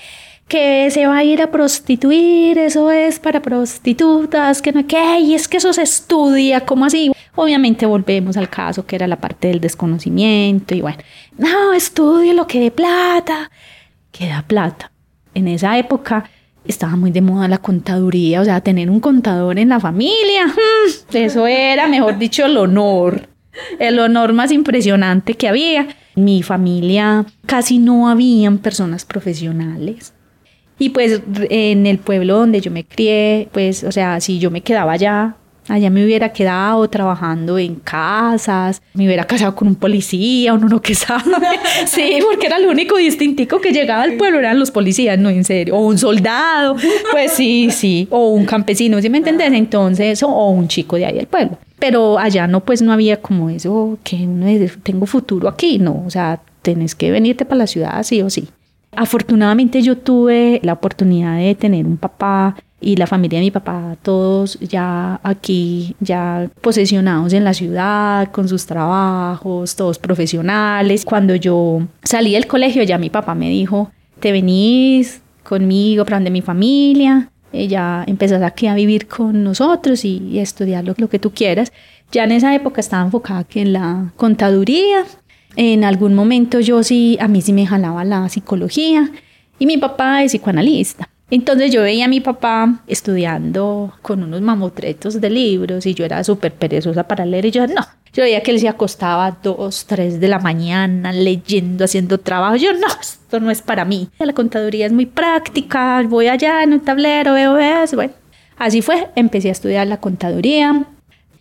Que 0.48 0.90
se 0.90 1.06
va 1.06 1.18
a 1.18 1.24
ir 1.24 1.42
a 1.42 1.50
prostituir, 1.50 2.58
eso 2.58 2.90
es 2.90 3.18
para 3.18 3.42
prostitutas, 3.42 4.62
que 4.62 4.72
no, 4.72 4.86
que, 4.86 5.20
y 5.20 5.34
es 5.34 5.46
que 5.46 5.58
eso 5.58 5.72
se 5.74 5.82
estudia, 5.82 6.64
¿cómo 6.64 6.86
así? 6.86 7.12
Obviamente 7.34 7.84
volvemos 7.84 8.36
al 8.38 8.48
caso 8.48 8.86
que 8.86 8.96
era 8.96 9.06
la 9.06 9.16
parte 9.16 9.48
del 9.48 9.60
desconocimiento 9.60 10.74
y 10.74 10.80
bueno, 10.80 10.98
no, 11.36 11.74
estudie 11.74 12.32
lo 12.32 12.46
que 12.46 12.60
dé 12.60 12.70
plata, 12.70 13.50
que 14.10 14.26
da 14.26 14.42
plata. 14.42 14.90
En 15.34 15.48
esa 15.48 15.76
época 15.78 16.30
estaba 16.64 16.96
muy 16.96 17.10
de 17.10 17.20
moda 17.20 17.46
la 17.46 17.58
contaduría, 17.58 18.40
o 18.40 18.44
sea, 18.44 18.62
tener 18.62 18.88
un 18.88 19.00
contador 19.00 19.58
en 19.58 19.68
la 19.68 19.80
familia, 19.80 20.46
mm, 20.46 21.14
eso 21.14 21.46
era, 21.46 21.88
mejor 21.88 22.16
dicho, 22.18 22.46
el 22.46 22.56
honor 22.56 23.28
el 23.78 23.98
honor 23.98 24.32
más 24.32 24.52
impresionante 24.52 25.34
que 25.34 25.48
había. 25.48 25.88
En 26.16 26.24
mi 26.24 26.42
familia 26.42 27.26
casi 27.46 27.78
no 27.78 28.08
habían 28.08 28.58
personas 28.58 29.04
profesionales. 29.04 30.12
Y 30.78 30.90
pues 30.90 31.20
en 31.50 31.86
el 31.86 31.98
pueblo 31.98 32.38
donde 32.38 32.60
yo 32.60 32.70
me 32.70 32.84
crié, 32.84 33.48
pues, 33.52 33.84
o 33.84 33.92
sea, 33.92 34.20
si 34.20 34.38
yo 34.38 34.50
me 34.50 34.60
quedaba 34.60 34.92
allá, 34.92 35.34
allá 35.68 35.90
me 35.90 36.04
hubiera 36.04 36.32
quedado 36.32 36.88
trabajando 36.88 37.58
en 37.58 37.76
casas, 37.76 38.82
me 38.94 39.06
hubiera 39.06 39.24
casado 39.24 39.54
con 39.54 39.68
un 39.68 39.74
policía, 39.74 40.54
uno 40.54 40.68
no 40.68 40.80
que 40.80 40.94
sabe. 40.94 41.22
Sí, 41.86 42.18
porque 42.22 42.46
era 42.46 42.56
el 42.56 42.66
único 42.66 42.96
distintico 42.96 43.60
que 43.60 43.72
llegaba 43.72 44.02
al 44.02 44.16
pueblo, 44.16 44.38
eran 44.38 44.58
los 44.58 44.70
policías, 44.70 45.18
no, 45.18 45.30
en 45.30 45.44
serio. 45.44 45.76
O 45.76 45.86
un 45.86 45.98
soldado, 45.98 46.76
pues 47.12 47.32
sí, 47.32 47.70
sí. 47.70 48.06
O 48.10 48.30
un 48.30 48.44
campesino, 48.44 49.00
¿sí 49.00 49.10
me 49.10 49.18
entendés? 49.18 49.52
Entonces, 49.52 50.22
o 50.22 50.50
un 50.50 50.68
chico 50.68 50.96
de 50.96 51.06
ahí 51.06 51.14
del 51.14 51.26
pueblo 51.26 51.58
pero 51.78 52.18
allá 52.18 52.46
no, 52.46 52.64
pues 52.64 52.82
no 52.82 52.92
había 52.92 53.20
como 53.20 53.50
eso, 53.50 53.98
que 54.02 54.28
tengo 54.82 55.06
futuro 55.06 55.48
aquí, 55.48 55.78
no, 55.78 56.02
o 56.04 56.10
sea, 56.10 56.40
tenés 56.62 56.94
que 56.94 57.10
venirte 57.10 57.44
para 57.44 57.58
la 57.58 57.66
ciudad 57.66 58.02
sí 58.02 58.20
o 58.22 58.30
sí. 58.30 58.48
Afortunadamente 59.00 59.80
yo 59.80 59.96
tuve 59.96 60.58
la 60.64 60.72
oportunidad 60.72 61.38
de 61.38 61.54
tener 61.54 61.86
un 61.86 61.98
papá 61.98 62.56
y 62.80 62.96
la 62.96 63.06
familia 63.06 63.38
de 63.38 63.44
mi 63.44 63.52
papá, 63.52 63.96
todos 64.02 64.58
ya 64.58 65.20
aquí, 65.22 65.94
ya 66.00 66.50
posesionados 66.60 67.32
en 67.32 67.44
la 67.44 67.54
ciudad, 67.54 68.32
con 68.32 68.48
sus 68.48 68.66
trabajos, 68.66 69.76
todos 69.76 70.00
profesionales. 70.00 71.04
Cuando 71.04 71.36
yo 71.36 71.82
salí 72.02 72.32
del 72.32 72.48
colegio, 72.48 72.82
ya 72.82 72.98
mi 72.98 73.08
papá 73.08 73.36
me 73.36 73.48
dijo, 73.48 73.88
te 74.18 74.32
venís 74.32 75.22
conmigo 75.44 76.04
para 76.04 76.16
donde 76.16 76.32
mi 76.32 76.42
familia, 76.42 77.30
ella 77.52 78.02
empezó 78.04 78.44
aquí 78.44 78.66
a 78.66 78.74
vivir 78.74 79.06
con 79.06 79.44
nosotros 79.44 80.04
y, 80.04 80.40
estudiar 80.40 80.84
lo, 80.84 81.08
que 81.08 81.20
tú 81.20 81.30
quieras. 81.30 81.72
Ya 82.10 82.24
en 82.24 82.32
esa 82.32 82.52
época 82.52 82.80
estaba 82.80 83.04
enfocada 83.04 83.38
aquí 83.38 83.60
en 83.60 83.74
la 83.74 84.12
contaduría. 84.16 85.04
En 85.58 85.82
algún 85.82 86.14
momento 86.14 86.60
yo 86.60 86.84
sí, 86.84 87.18
a 87.20 87.26
mí 87.26 87.42
sí 87.42 87.52
me 87.52 87.66
jalaba 87.66 88.04
la 88.04 88.28
psicología 88.28 89.10
y 89.58 89.66
mi 89.66 89.76
papá 89.76 90.22
es 90.22 90.30
psicoanalista. 90.30 91.08
Entonces 91.32 91.72
yo 91.72 91.82
veía 91.82 92.04
a 92.04 92.08
mi 92.08 92.20
papá 92.20 92.80
estudiando 92.86 93.92
con 94.00 94.22
unos 94.22 94.40
mamotretos 94.40 95.20
de 95.20 95.30
libros 95.30 95.84
y 95.84 95.94
yo 95.94 96.04
era 96.04 96.22
súper 96.22 96.54
perezosa 96.54 97.08
para 97.08 97.26
leer 97.26 97.46
y 97.46 97.50
yo 97.50 97.66
no, 97.66 97.84
yo 98.12 98.22
veía 98.22 98.40
que 98.44 98.52
él 98.52 98.60
se 98.60 98.68
acostaba 98.68 99.26
a 99.26 99.32
dos, 99.42 99.84
tres 99.86 100.20
de 100.20 100.28
la 100.28 100.38
mañana 100.38 101.12
leyendo, 101.12 101.84
haciendo 101.84 102.18
trabajo. 102.18 102.54
Yo 102.54 102.72
no, 102.72 102.86
esto 103.00 103.40
no 103.40 103.50
es 103.50 103.60
para 103.60 103.84
mí. 103.84 104.10
La 104.20 104.32
contaduría 104.34 104.86
es 104.86 104.92
muy 104.92 105.06
práctica, 105.06 106.00
voy 106.08 106.28
allá 106.28 106.62
en 106.62 106.74
un 106.74 106.80
tablero, 106.80 107.34
veo 107.34 107.58
eso. 107.58 107.96
Bueno, 107.96 108.12
así 108.58 108.80
fue, 108.80 109.08
empecé 109.16 109.48
a 109.48 109.52
estudiar 109.52 109.88
la 109.88 109.96
contaduría. 109.96 110.84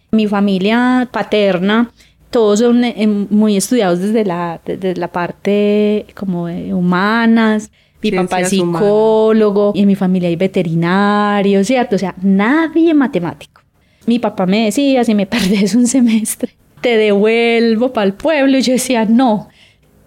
Mi 0.10 0.26
familia 0.26 1.08
paterna, 1.12 1.92
todos 2.30 2.60
son 2.60 2.84
eh, 2.84 3.08
muy 3.08 3.58
estudiados 3.58 4.00
desde 4.00 4.26
la, 4.26 4.60
desde 4.66 4.96
la 4.96 5.08
parte 5.08 6.06
como 6.16 6.44
humanas 6.46 7.72
mi 8.02 8.12
papá 8.12 8.42
es 8.42 8.50
psicólogo, 8.50 9.72
y 9.76 9.82
en 9.82 9.88
mi 9.88 9.96
familia 9.96 10.30
hay 10.30 10.36
veterinarios, 10.36 11.68
¿cierto? 11.68 11.96
O 11.96 12.00
sea, 12.00 12.14
nadie 12.22 12.94
matemático. 12.94 13.62
Mi 14.06 14.20
papá 14.20 14.46
me 14.46 14.66
decía, 14.66 15.04
si 15.04 15.16
me 15.16 15.26
perdes 15.26 15.76
un 15.76 15.88
semestre, 15.88 16.52
te 16.82 16.98
devuelvo 16.98 17.92
para 17.92 18.06
el 18.06 18.14
pueblo. 18.14 18.58
Y 18.58 18.62
yo 18.62 18.74
decía, 18.74 19.06
no. 19.06 19.50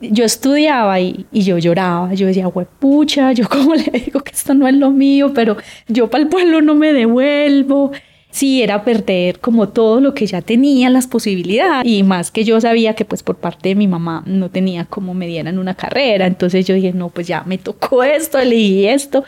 Yo 0.00 0.24
estudiaba 0.24 0.98
y, 0.98 1.26
y 1.30 1.42
yo 1.42 1.58
lloraba. 1.58 2.14
Yo 2.14 2.26
decía, 2.26 2.48
pucha, 2.78 3.32
yo 3.32 3.48
como 3.48 3.74
le 3.74 3.90
digo 3.90 4.20
que 4.20 4.32
esto 4.32 4.54
no 4.54 4.66
es 4.66 4.74
lo 4.74 4.90
mío, 4.90 5.32
pero 5.34 5.56
yo 5.88 6.08
para 6.08 6.22
el 6.24 6.30
pueblo 6.30 6.62
no 6.62 6.74
me 6.74 6.92
devuelvo 6.92 7.90
sí 8.30 8.62
era 8.62 8.84
perder 8.84 9.40
como 9.40 9.68
todo 9.68 10.00
lo 10.00 10.14
que 10.14 10.26
ya 10.26 10.42
tenía, 10.42 10.90
las 10.90 11.06
posibilidades. 11.06 11.86
Y 11.86 12.02
más 12.02 12.30
que 12.30 12.44
yo 12.44 12.60
sabía 12.60 12.94
que 12.94 13.04
pues 13.04 13.22
por 13.22 13.36
parte 13.36 13.70
de 13.70 13.74
mi 13.74 13.88
mamá 13.88 14.22
no 14.26 14.48
tenía 14.50 14.84
como 14.84 15.14
me 15.14 15.26
dieran 15.26 15.58
una 15.58 15.74
carrera. 15.74 16.26
Entonces 16.26 16.66
yo 16.66 16.74
dije, 16.74 16.92
no, 16.92 17.08
pues 17.08 17.26
ya 17.26 17.42
me 17.44 17.58
tocó 17.58 18.02
esto, 18.04 18.38
elegí 18.38 18.86
esto. 18.86 19.24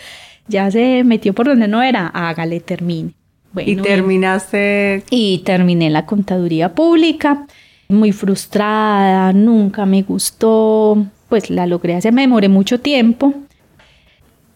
Ya 0.48 0.70
se 0.70 1.04
metió 1.04 1.32
por 1.32 1.46
donde 1.46 1.68
no 1.68 1.82
era, 1.82 2.08
hágale, 2.08 2.60
termine. 2.60 3.12
y 3.56 3.76
terminaste. 3.76 5.04
Y 5.10 5.38
terminé 5.44 5.88
la 5.90 6.04
contaduría 6.04 6.74
pública, 6.74 7.46
muy 7.88 8.12
frustrada, 8.12 9.32
nunca 9.32 9.86
me 9.86 10.02
gustó, 10.02 11.06
pues 11.28 11.48
la 11.48 11.66
logré 11.66 11.94
hacer, 11.94 12.12
me 12.12 12.22
demoré 12.22 12.48
mucho 12.48 12.80
tiempo. 12.80 13.34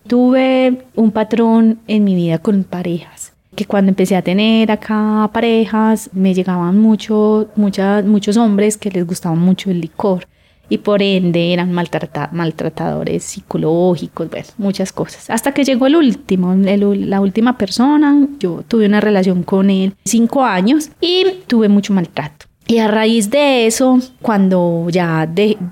Tuve 0.08 0.82
un 0.94 1.10
patrón 1.12 1.78
en 1.86 2.04
mi 2.04 2.14
vida 2.14 2.38
con 2.38 2.64
parejas 2.64 3.35
que 3.56 3.64
cuando 3.64 3.88
empecé 3.88 4.14
a 4.14 4.22
tener 4.22 4.70
acá 4.70 5.28
parejas, 5.32 6.10
me 6.12 6.34
llegaban 6.34 6.78
mucho, 6.78 7.48
muchas, 7.56 8.04
muchos 8.04 8.36
hombres 8.36 8.76
que 8.76 8.90
les 8.90 9.04
gustaba 9.06 9.34
mucho 9.34 9.70
el 9.70 9.80
licor 9.80 10.28
y 10.68 10.78
por 10.78 11.02
ende 11.02 11.52
eran 11.52 11.72
maltratadores 11.72 13.24
psicológicos, 13.24 14.28
bueno, 14.30 14.46
muchas 14.58 14.92
cosas. 14.92 15.30
Hasta 15.30 15.52
que 15.52 15.64
llegó 15.64 15.86
el 15.86 15.96
último, 15.96 16.54
la 16.54 17.20
última 17.20 17.56
persona, 17.56 18.26
yo 18.38 18.64
tuve 18.66 18.86
una 18.86 19.00
relación 19.00 19.42
con 19.42 19.70
él 19.70 19.94
cinco 20.04 20.44
años 20.44 20.90
y 21.00 21.24
tuve 21.46 21.68
mucho 21.68 21.92
maltrato. 21.92 22.46
Y 22.68 22.78
a 22.78 22.88
raíz 22.88 23.30
de 23.30 23.66
eso, 23.66 24.00
cuando 24.20 24.88
ya 24.90 25.24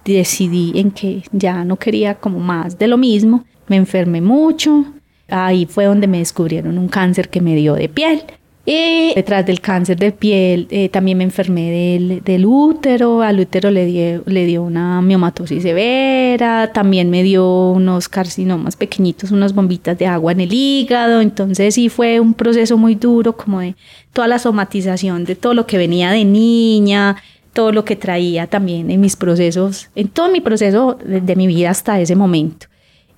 decidí 0.04 0.72
en 0.76 0.92
que 0.92 1.24
ya 1.32 1.64
no 1.64 1.76
quería 1.76 2.14
como 2.14 2.38
más 2.38 2.78
de 2.78 2.86
lo 2.86 2.96
mismo, 2.96 3.44
me 3.66 3.76
enfermé 3.76 4.20
mucho, 4.20 4.84
Ahí 5.28 5.66
fue 5.66 5.86
donde 5.86 6.06
me 6.06 6.18
descubrieron 6.18 6.78
un 6.78 6.88
cáncer 6.88 7.28
que 7.28 7.40
me 7.40 7.54
dio 7.54 7.74
de 7.74 7.88
piel. 7.88 8.24
Y 8.66 9.12
detrás 9.14 9.44
del 9.44 9.60
cáncer 9.60 9.98
de 9.98 10.10
piel 10.10 10.66
eh, 10.70 10.88
también 10.88 11.18
me 11.18 11.24
enfermé 11.24 11.70
del, 11.70 12.22
del, 12.24 12.46
útero, 12.46 13.20
al 13.20 13.38
útero 13.38 13.70
le 13.70 13.84
dio, 13.84 14.22
le 14.24 14.46
dio 14.46 14.62
una 14.62 15.02
miomatosis 15.02 15.62
severa, 15.62 16.72
también 16.72 17.10
me 17.10 17.22
dio 17.22 17.72
unos 17.72 18.08
carcinomas 18.08 18.76
pequeñitos, 18.76 19.32
unas 19.32 19.54
bombitas 19.54 19.98
de 19.98 20.06
agua 20.06 20.32
en 20.32 20.40
el 20.40 20.54
hígado, 20.54 21.20
entonces 21.20 21.74
sí 21.74 21.90
fue 21.90 22.20
un 22.20 22.32
proceso 22.32 22.78
muy 22.78 22.94
duro 22.94 23.36
como 23.36 23.60
de 23.60 23.74
toda 24.14 24.28
la 24.28 24.38
somatización 24.38 25.26
de 25.26 25.36
todo 25.36 25.52
lo 25.52 25.66
que 25.66 25.76
venía 25.76 26.10
de 26.12 26.24
niña, 26.24 27.16
todo 27.52 27.70
lo 27.70 27.84
que 27.84 27.96
traía 27.96 28.46
también 28.46 28.90
en 28.90 28.98
mis 28.98 29.14
procesos, 29.14 29.90
en 29.94 30.08
todo 30.08 30.30
mi 30.30 30.40
proceso 30.40 30.96
de 31.04 31.36
mi 31.36 31.46
vida 31.46 31.68
hasta 31.68 32.00
ese 32.00 32.16
momento. 32.16 32.66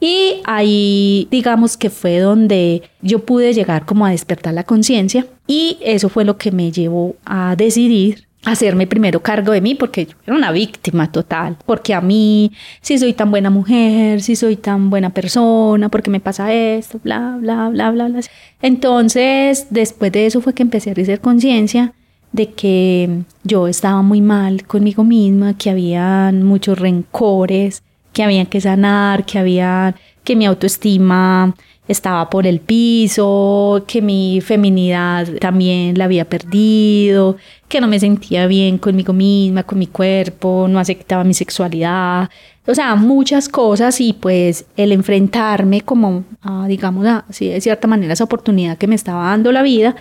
Y 0.00 0.42
ahí 0.44 1.26
digamos 1.30 1.76
que 1.76 1.90
fue 1.90 2.18
donde 2.18 2.82
yo 3.00 3.24
pude 3.24 3.54
llegar 3.54 3.86
como 3.86 4.04
a 4.04 4.10
despertar 4.10 4.52
la 4.52 4.64
conciencia 4.64 5.26
y 5.46 5.78
eso 5.80 6.08
fue 6.08 6.24
lo 6.24 6.36
que 6.36 6.50
me 6.52 6.70
llevó 6.70 7.16
a 7.24 7.56
decidir 7.56 8.26
hacerme 8.46 8.86
primero 8.86 9.20
cargo 9.20 9.52
de 9.52 9.60
mí 9.60 9.74
porque 9.74 10.06
yo 10.06 10.14
era 10.24 10.36
una 10.36 10.52
víctima 10.52 11.10
total, 11.10 11.56
porque 11.66 11.92
a 11.94 12.00
mí 12.00 12.52
si 12.80 12.98
soy 12.98 13.12
tan 13.12 13.30
buena 13.30 13.50
mujer, 13.50 14.22
si 14.22 14.36
soy 14.36 14.56
tan 14.56 14.88
buena 14.88 15.10
persona, 15.10 15.88
porque 15.88 16.10
me 16.10 16.20
pasa 16.20 16.52
esto, 16.52 17.00
bla, 17.02 17.36
bla, 17.40 17.68
bla, 17.68 17.90
bla, 17.90 18.08
bla. 18.08 18.20
Entonces, 18.62 19.66
después 19.70 20.12
de 20.12 20.26
eso 20.26 20.40
fue 20.40 20.54
que 20.54 20.62
empecé 20.62 20.90
a 20.90 20.92
hacer 20.92 21.20
conciencia 21.20 21.92
de 22.32 22.52
que 22.52 23.22
yo 23.44 23.66
estaba 23.66 24.02
muy 24.02 24.20
mal 24.20 24.64
conmigo 24.66 25.02
misma, 25.04 25.58
que 25.58 25.70
había 25.70 26.30
muchos 26.32 26.78
rencores, 26.78 27.82
que 28.16 28.22
había 28.22 28.46
que 28.46 28.62
sanar, 28.62 29.26
que 29.26 29.38
había 29.38 29.94
que 30.24 30.36
mi 30.36 30.46
autoestima 30.46 31.54
estaba 31.86 32.30
por 32.30 32.46
el 32.46 32.60
piso, 32.60 33.84
que 33.86 34.00
mi 34.00 34.40
feminidad 34.40 35.28
también 35.38 35.98
la 35.98 36.06
había 36.06 36.24
perdido, 36.24 37.36
que 37.68 37.78
no 37.78 37.86
me 37.86 38.00
sentía 38.00 38.46
bien 38.46 38.78
conmigo 38.78 39.12
misma, 39.12 39.64
con 39.64 39.78
mi 39.78 39.86
cuerpo, 39.86 40.66
no 40.66 40.78
aceptaba 40.78 41.24
mi 41.24 41.34
sexualidad, 41.34 42.30
o 42.66 42.74
sea, 42.74 42.94
muchas 42.96 43.50
cosas 43.50 44.00
y 44.00 44.14
pues 44.14 44.64
el 44.78 44.92
enfrentarme 44.92 45.82
como 45.82 46.24
a, 46.40 46.66
digamos, 46.68 47.06
así 47.28 47.48
de 47.48 47.60
cierta 47.60 47.86
manera 47.86 48.14
esa 48.14 48.24
oportunidad 48.24 48.78
que 48.78 48.86
me 48.86 48.94
estaba 48.94 49.26
dando 49.26 49.52
la 49.52 49.60
vida, 49.60 49.94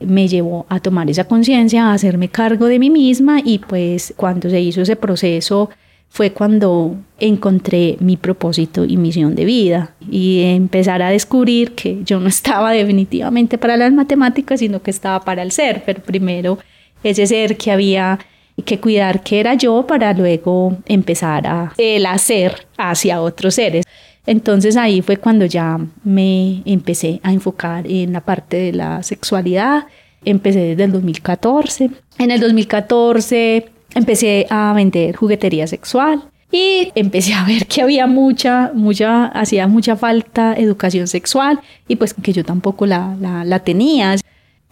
me 0.00 0.26
llevó 0.26 0.64
a 0.70 0.80
tomar 0.80 1.10
esa 1.10 1.24
conciencia, 1.24 1.90
a 1.90 1.92
hacerme 1.92 2.30
cargo 2.30 2.64
de 2.64 2.78
mí 2.78 2.88
misma 2.88 3.40
y 3.44 3.58
pues 3.58 4.14
cuando 4.16 4.48
se 4.48 4.58
hizo 4.58 4.80
ese 4.80 4.96
proceso, 4.96 5.68
fue 6.08 6.32
cuando 6.32 6.96
encontré 7.18 7.96
mi 8.00 8.16
propósito 8.16 8.84
y 8.84 8.96
misión 8.96 9.34
de 9.34 9.44
vida 9.44 9.94
y 10.10 10.42
empezar 10.42 11.02
a 11.02 11.10
descubrir 11.10 11.74
que 11.74 12.02
yo 12.04 12.18
no 12.20 12.28
estaba 12.28 12.72
definitivamente 12.72 13.58
para 13.58 13.76
las 13.76 13.92
matemáticas, 13.92 14.60
sino 14.60 14.82
que 14.82 14.90
estaba 14.90 15.20
para 15.20 15.42
el 15.42 15.52
ser, 15.52 15.82
pero 15.84 16.02
primero 16.02 16.58
ese 17.02 17.26
ser 17.26 17.56
que 17.56 17.70
había 17.70 18.18
que 18.64 18.80
cuidar 18.80 19.22
que 19.22 19.38
era 19.38 19.54
yo 19.54 19.86
para 19.86 20.12
luego 20.12 20.76
empezar 20.86 21.46
a 21.46 21.72
el 21.78 22.06
hacer 22.06 22.66
hacia 22.76 23.20
otros 23.20 23.54
seres. 23.54 23.84
Entonces 24.26 24.76
ahí 24.76 25.00
fue 25.00 25.16
cuando 25.16 25.46
ya 25.46 25.78
me 26.04 26.62
empecé 26.64 27.20
a 27.22 27.32
enfocar 27.32 27.86
en 27.86 28.12
la 28.12 28.20
parte 28.20 28.56
de 28.56 28.72
la 28.72 29.02
sexualidad. 29.02 29.86
Empecé 30.24 30.60
desde 30.60 30.84
el 30.84 30.92
2014. 30.92 31.90
En 32.18 32.30
el 32.30 32.40
2014 32.40 33.68
empecé 33.98 34.46
a 34.50 34.72
vender 34.72 35.14
juguetería 35.16 35.66
sexual 35.66 36.30
y 36.50 36.90
empecé 36.94 37.34
a 37.34 37.44
ver 37.44 37.66
que 37.66 37.82
había 37.82 38.06
mucha, 38.06 38.70
mucha, 38.74 39.26
hacía 39.26 39.66
mucha 39.66 39.96
falta 39.96 40.54
educación 40.54 41.06
sexual 41.06 41.60
y 41.86 41.96
pues 41.96 42.14
que 42.14 42.32
yo 42.32 42.44
tampoco 42.44 42.86
la, 42.86 43.16
la, 43.20 43.44
la 43.44 43.58
tenía. 43.60 44.16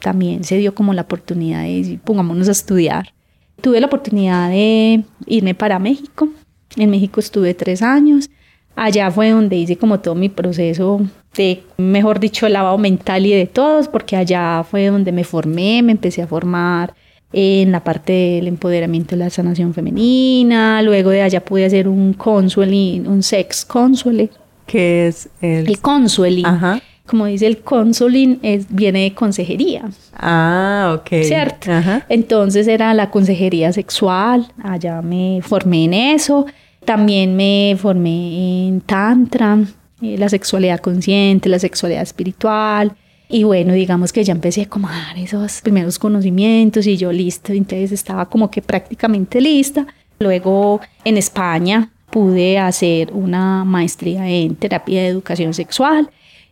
También 0.00 0.44
se 0.44 0.56
dio 0.56 0.74
como 0.74 0.94
la 0.94 1.02
oportunidad 1.02 1.62
de 1.62 1.98
pongámonos 2.02 2.48
a 2.48 2.52
estudiar. 2.52 3.12
Tuve 3.60 3.80
la 3.80 3.86
oportunidad 3.86 4.50
de 4.50 5.04
irme 5.26 5.54
para 5.54 5.78
México. 5.78 6.28
En 6.76 6.90
México 6.90 7.20
estuve 7.20 7.54
tres 7.54 7.82
años. 7.82 8.30
Allá 8.74 9.10
fue 9.10 9.30
donde 9.30 9.56
hice 9.56 9.76
como 9.76 10.00
todo 10.00 10.14
mi 10.14 10.28
proceso 10.28 11.00
de, 11.34 11.62
mejor 11.78 12.20
dicho, 12.20 12.48
lavado 12.48 12.76
mental 12.76 13.24
y 13.24 13.32
de 13.32 13.46
todos, 13.46 13.88
porque 13.88 14.16
allá 14.16 14.64
fue 14.70 14.86
donde 14.86 15.12
me 15.12 15.24
formé, 15.24 15.82
me 15.82 15.92
empecé 15.92 16.22
a 16.22 16.26
formar 16.26 16.94
en 17.32 17.72
la 17.72 17.82
parte 17.82 18.12
del 18.12 18.48
empoderamiento 18.48 19.10
de 19.10 19.24
la 19.24 19.30
sanación 19.30 19.74
femenina, 19.74 20.80
luego 20.82 21.10
de 21.10 21.22
allá 21.22 21.44
pude 21.44 21.64
hacer 21.64 21.88
un 21.88 22.12
consueling, 22.14 23.06
un 23.06 23.22
sex 23.22 23.64
consueling. 23.64 24.30
¿Qué 24.66 25.08
es 25.08 25.28
el? 25.40 25.68
El 25.68 25.78
consueling. 25.80 26.46
Ajá. 26.46 26.80
Como 27.06 27.26
dice 27.26 27.46
el 27.46 27.58
consuling, 27.58 28.40
es, 28.42 28.66
viene 28.68 29.02
de 29.04 29.14
consejería. 29.14 29.84
Ah, 30.12 30.96
ok. 30.98 31.22
¿Cierto? 31.22 31.70
Ajá. 31.70 32.04
Entonces 32.08 32.66
era 32.66 32.92
la 32.94 33.10
consejería 33.10 33.72
sexual, 33.72 34.48
allá 34.62 35.02
me 35.02 35.40
formé 35.42 35.84
en 35.84 35.94
eso. 35.94 36.46
También 36.84 37.36
me 37.36 37.76
formé 37.78 38.66
en 38.68 38.80
Tantra, 38.80 39.58
eh, 40.02 40.16
la 40.18 40.28
sexualidad 40.28 40.80
consciente, 40.80 41.48
la 41.48 41.58
sexualidad 41.58 42.02
espiritual. 42.02 42.92
Y 43.28 43.44
bueno, 43.44 43.72
digamos 43.72 44.12
que 44.12 44.22
ya 44.22 44.32
empecé 44.32 44.62
a 44.62 44.68
como 44.68 44.88
dar 44.88 45.18
esos 45.18 45.60
primeros 45.60 45.98
conocimientos 45.98 46.86
y 46.86 46.96
yo 46.96 47.12
listo, 47.12 47.52
entonces 47.52 47.92
estaba 47.92 48.28
como 48.28 48.50
que 48.50 48.62
prácticamente 48.62 49.40
lista. 49.40 49.86
Luego 50.18 50.80
en 51.04 51.16
España 51.16 51.90
pude 52.10 52.58
hacer 52.58 53.12
una 53.12 53.64
maestría 53.64 54.28
en 54.28 54.54
terapia 54.56 55.02
de 55.02 55.08
educación 55.08 55.52
sexual 55.54 56.08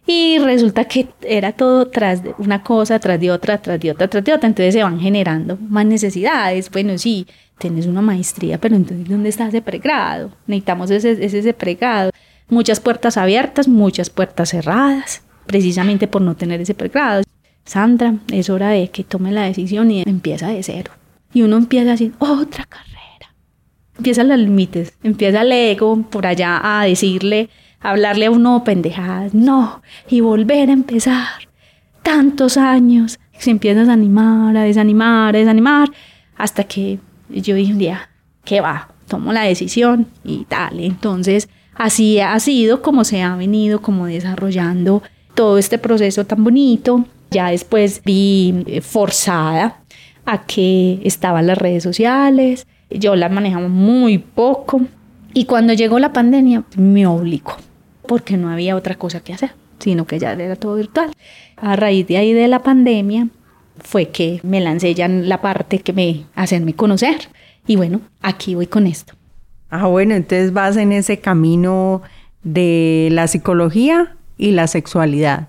Y 0.06 0.38
resulta 0.38 0.84
que 0.84 1.08
era 1.22 1.52
todo 1.52 1.88
tras 1.88 2.22
de 2.22 2.34
una 2.38 2.62
cosa, 2.62 2.98
tras 2.98 3.18
de 3.18 3.30
otra, 3.30 3.58
tras 3.58 3.80
de 3.80 3.90
otra, 3.90 4.08
tras 4.08 4.24
de 4.24 4.34
otra. 4.34 4.48
Entonces 4.48 4.74
se 4.74 4.82
van 4.82 5.00
generando 5.00 5.56
más 5.56 5.86
necesidades. 5.86 6.70
Bueno, 6.70 6.98
sí, 6.98 7.26
tienes 7.58 7.86
una 7.86 8.02
maestría, 8.02 8.58
pero 8.60 8.76
entonces 8.76 9.08
¿dónde 9.08 9.30
está 9.30 9.48
ese 9.48 9.62
pregrado? 9.62 10.30
Necesitamos 10.46 10.90
ese, 10.90 11.12
ese, 11.12 11.38
ese 11.38 11.54
pregrado. 11.54 12.10
Muchas 12.50 12.80
puertas 12.80 13.16
abiertas, 13.16 13.66
muchas 13.68 14.10
puertas 14.10 14.50
cerradas, 14.50 15.23
precisamente 15.46 16.06
por 16.06 16.22
no 16.22 16.34
tener 16.36 16.60
ese 16.60 16.74
pregrado. 16.74 17.22
Sandra, 17.64 18.16
es 18.30 18.50
hora 18.50 18.70
de 18.70 18.88
que 18.88 19.04
tome 19.04 19.32
la 19.32 19.42
decisión 19.42 19.90
y 19.90 20.02
empieza 20.02 20.48
de 20.48 20.62
cero. 20.62 20.92
Y 21.32 21.42
uno 21.42 21.56
empieza 21.56 21.88
a 21.88 21.92
decir, 21.92 22.12
otra 22.18 22.64
carrera. 22.64 23.34
Empiezan 23.96 24.28
los 24.28 24.38
límites, 24.38 24.92
empieza 25.02 25.42
el 25.42 25.52
ego 25.52 26.02
por 26.10 26.26
allá 26.26 26.60
a 26.62 26.84
decirle, 26.84 27.48
a 27.80 27.90
hablarle 27.90 28.26
a 28.26 28.30
uno 28.30 28.64
pendejadas, 28.64 29.34
no, 29.34 29.82
y 30.08 30.20
volver 30.20 30.68
a 30.70 30.72
empezar. 30.72 31.48
Tantos 32.02 32.56
años, 32.56 33.18
se 33.38 33.50
empieza 33.50 33.80
a 33.80 33.84
desanimar, 33.84 34.56
a 34.56 34.62
desanimar, 34.62 35.34
a 35.34 35.38
desanimar, 35.38 35.90
hasta 36.36 36.64
que 36.64 36.98
yo 37.30 37.54
dije 37.54 37.72
un 37.72 37.78
día, 37.78 38.10
¿qué 38.44 38.60
va? 38.60 38.88
Tomo 39.08 39.32
la 39.32 39.42
decisión 39.42 40.08
y 40.24 40.44
tal. 40.44 40.80
Entonces, 40.80 41.48
así 41.74 42.20
ha 42.20 42.38
sido 42.40 42.82
como 42.82 43.04
se 43.04 43.22
ha 43.22 43.36
venido 43.36 43.80
como 43.80 44.06
desarrollando 44.06 45.02
todo 45.34 45.58
este 45.58 45.78
proceso 45.78 46.24
tan 46.24 46.44
bonito. 46.44 47.04
Ya 47.30 47.50
después 47.50 48.02
vi 48.04 48.64
eh, 48.66 48.80
forzada 48.80 49.80
a 50.24 50.46
que 50.46 51.00
estaban 51.04 51.46
las 51.46 51.58
redes 51.58 51.82
sociales, 51.82 52.66
yo 52.90 53.16
las 53.16 53.30
manejaba 53.30 53.68
muy 53.68 54.18
poco 54.18 54.82
y 55.32 55.44
cuando 55.44 55.72
llegó 55.72 55.98
la 55.98 56.12
pandemia 56.12 56.62
me 56.76 57.06
obligó 57.06 57.56
porque 58.06 58.36
no 58.36 58.50
había 58.50 58.76
otra 58.76 58.94
cosa 58.94 59.20
que 59.20 59.32
hacer, 59.32 59.52
sino 59.78 60.06
que 60.06 60.18
ya 60.18 60.32
era 60.32 60.56
todo 60.56 60.76
virtual. 60.76 61.10
A 61.56 61.76
raíz 61.76 62.06
de 62.06 62.18
ahí 62.18 62.32
de 62.32 62.48
la 62.48 62.62
pandemia 62.62 63.28
fue 63.82 64.08
que 64.08 64.40
me 64.42 64.60
lancé 64.60 64.94
ya 64.94 65.06
en 65.06 65.28
la 65.28 65.40
parte 65.40 65.80
que 65.80 65.92
me 65.92 66.24
hacerme 66.34 66.74
conocer 66.74 67.28
y 67.66 67.76
bueno, 67.76 68.00
aquí 68.22 68.54
voy 68.54 68.66
con 68.66 68.86
esto. 68.86 69.14
Ah, 69.70 69.86
bueno, 69.86 70.14
entonces 70.14 70.52
vas 70.52 70.76
en 70.76 70.92
ese 70.92 71.18
camino 71.18 72.02
de 72.44 73.08
la 73.10 73.26
psicología 73.26 74.16
y 74.44 74.52
la 74.52 74.66
sexualidad. 74.66 75.48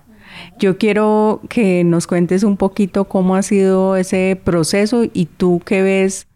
Yo 0.58 0.78
quiero 0.78 1.42
que 1.50 1.84
nos 1.84 2.06
cuentes 2.06 2.44
un 2.44 2.56
poquito 2.56 3.04
cómo 3.04 3.36
ha 3.36 3.42
sido 3.42 3.94
ese 3.94 4.40
proceso 4.42 5.04
y 5.12 5.26
tú 5.26 5.60
qué 5.66 5.82
ves 5.82 6.26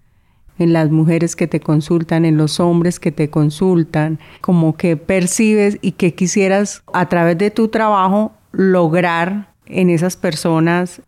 en 0.58 0.74
las 0.74 0.90
mujeres 0.90 1.36
que 1.36 1.46
te 1.46 1.60
consultan, 1.60 2.26
en 2.26 2.36
los 2.36 2.60
hombres 2.60 3.00
que 3.00 3.12
te 3.12 3.30
consultan, 3.30 4.18
como 4.42 4.76
que 4.76 4.98
percibes 4.98 5.78
y 5.80 5.92
que 5.92 6.14
quisieras 6.14 6.82
a 6.92 7.08
través 7.08 7.38
de 7.38 7.50
tu 7.50 7.68
trabajo 7.68 8.32
lograr 8.52 9.54
en 9.64 9.88
esas 9.88 10.18
personas. 10.18 11.00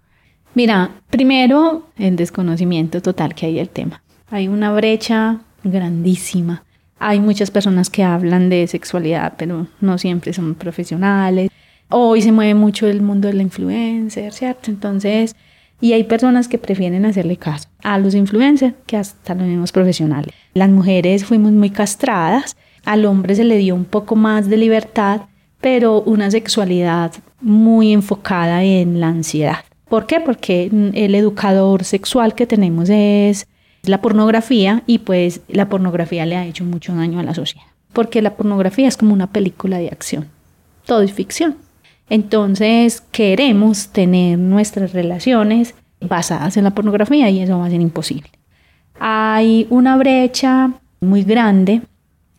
Mira, 0.55 1.03
primero 1.11 1.87
el 1.99 2.17
desconocimiento 2.17 3.03
total 3.03 3.35
que 3.35 3.45
hay 3.45 3.57
del 3.57 3.69
tema. 3.69 4.03
Hay 4.31 4.49
una 4.49 4.73
brecha 4.73 5.41
grandísima. 5.65 6.65
Hay 7.05 7.19
muchas 7.19 7.51
personas 7.51 7.91
que 7.91 8.05
hablan 8.05 8.49
de 8.49 8.65
sexualidad, 8.69 9.33
pero 9.37 9.67
no 9.81 9.99
siempre 9.99 10.33
son 10.33 10.55
profesionales. 10.55 11.51
Hoy 11.89 12.23
se 12.23 12.31
mueve 12.31 12.55
mucho 12.55 12.87
el 12.87 13.03
mundo 13.03 13.27
de 13.27 13.35
la 13.35 13.43
influencer, 13.43 14.33
¿cierto? 14.33 14.71
Entonces, 14.71 15.35
y 15.81 15.95
hay 15.95 16.05
personas 16.05 16.47
que 16.47 16.59
prefieren 16.59 17.05
hacerle 17.05 17.39
caso 17.39 17.69
a 17.83 17.99
los 17.99 18.15
influencers 18.15 18.75
que 18.87 18.97
hasta 18.97 19.35
los 19.35 19.49
mismos 19.49 19.73
profesionales. 19.73 20.33
Las 20.55 20.71
mujeres 20.71 21.25
fuimos 21.25 21.51
muy 21.51 21.71
castradas, 21.71 22.57
al 22.85 23.05
hombre 23.05 23.35
se 23.35 23.43
le 23.43 23.57
dio 23.57 23.75
un 23.75 23.85
poco 23.85 24.15
más 24.15 24.49
de 24.49 24.59
libertad, 24.59 25.23
pero 25.61 26.03
una 26.03 26.31
sexualidad 26.31 27.13
muy 27.41 27.93
enfocada 27.93 28.63
en 28.63 29.01
la 29.01 29.09
ansiedad. 29.09 29.65
¿Por 29.89 30.07
qué? 30.07 30.21
Porque 30.21 30.71
el 30.95 31.17
educador 31.17 31.83
sexual 31.83 32.37
que 32.37 32.47
tenemos 32.47 32.89
es 32.91 33.49
la 33.85 34.01
pornografía 34.01 34.83
y 34.87 34.99
pues 34.99 35.41
la 35.49 35.69
pornografía 35.69 36.27
le 36.27 36.37
ha 36.37 36.47
hecho 36.47 36.65
mucho 36.65 36.95
daño 36.95 37.19
a 37.19 37.25
la 37.25 37.35
sociedad. 37.35 37.67
Porque 37.93 38.23
la 38.23 38.37
pornografía 38.37 38.89
es 38.89 38.97
como 38.97 39.13
una 39.13 39.33
película 39.33 39.79
de 39.79 39.89
acción. 39.89 40.29
Todo 40.87 41.03
es 41.03 41.13
ficción. 41.13 41.57
Entonces 42.09 43.03
queremos 43.13 43.89
tener 43.89 44.39
nuestras 44.39 44.93
relaciones 44.93 45.75
basadas 46.01 46.57
en 46.57 46.65
la 46.65 46.73
pornografía 46.73 47.31
y 47.31 47.41
eso 47.41 47.59
va 47.59 47.67
a 47.67 47.71
ser 47.71 47.81
imposible. 47.81 48.31
Hay 48.99 49.67
una 49.71 49.97
brecha 49.97 50.73
muy 51.01 51.25
grande 51.25 51.83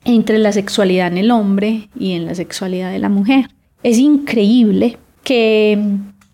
entre 0.06 0.38
la 0.38 0.51
sexualidad 0.51 1.08
en 1.08 1.17
el 1.17 1.32
hombre 1.32 1.89
y 1.97 2.13
en 2.13 2.25
la 2.25 2.36
sexualidad 2.36 2.91
de 2.91 2.99
la 2.99 3.10
mujer. 3.10 3.49
Es 3.84 3.97
increíble 3.97 4.97
que 5.23 5.79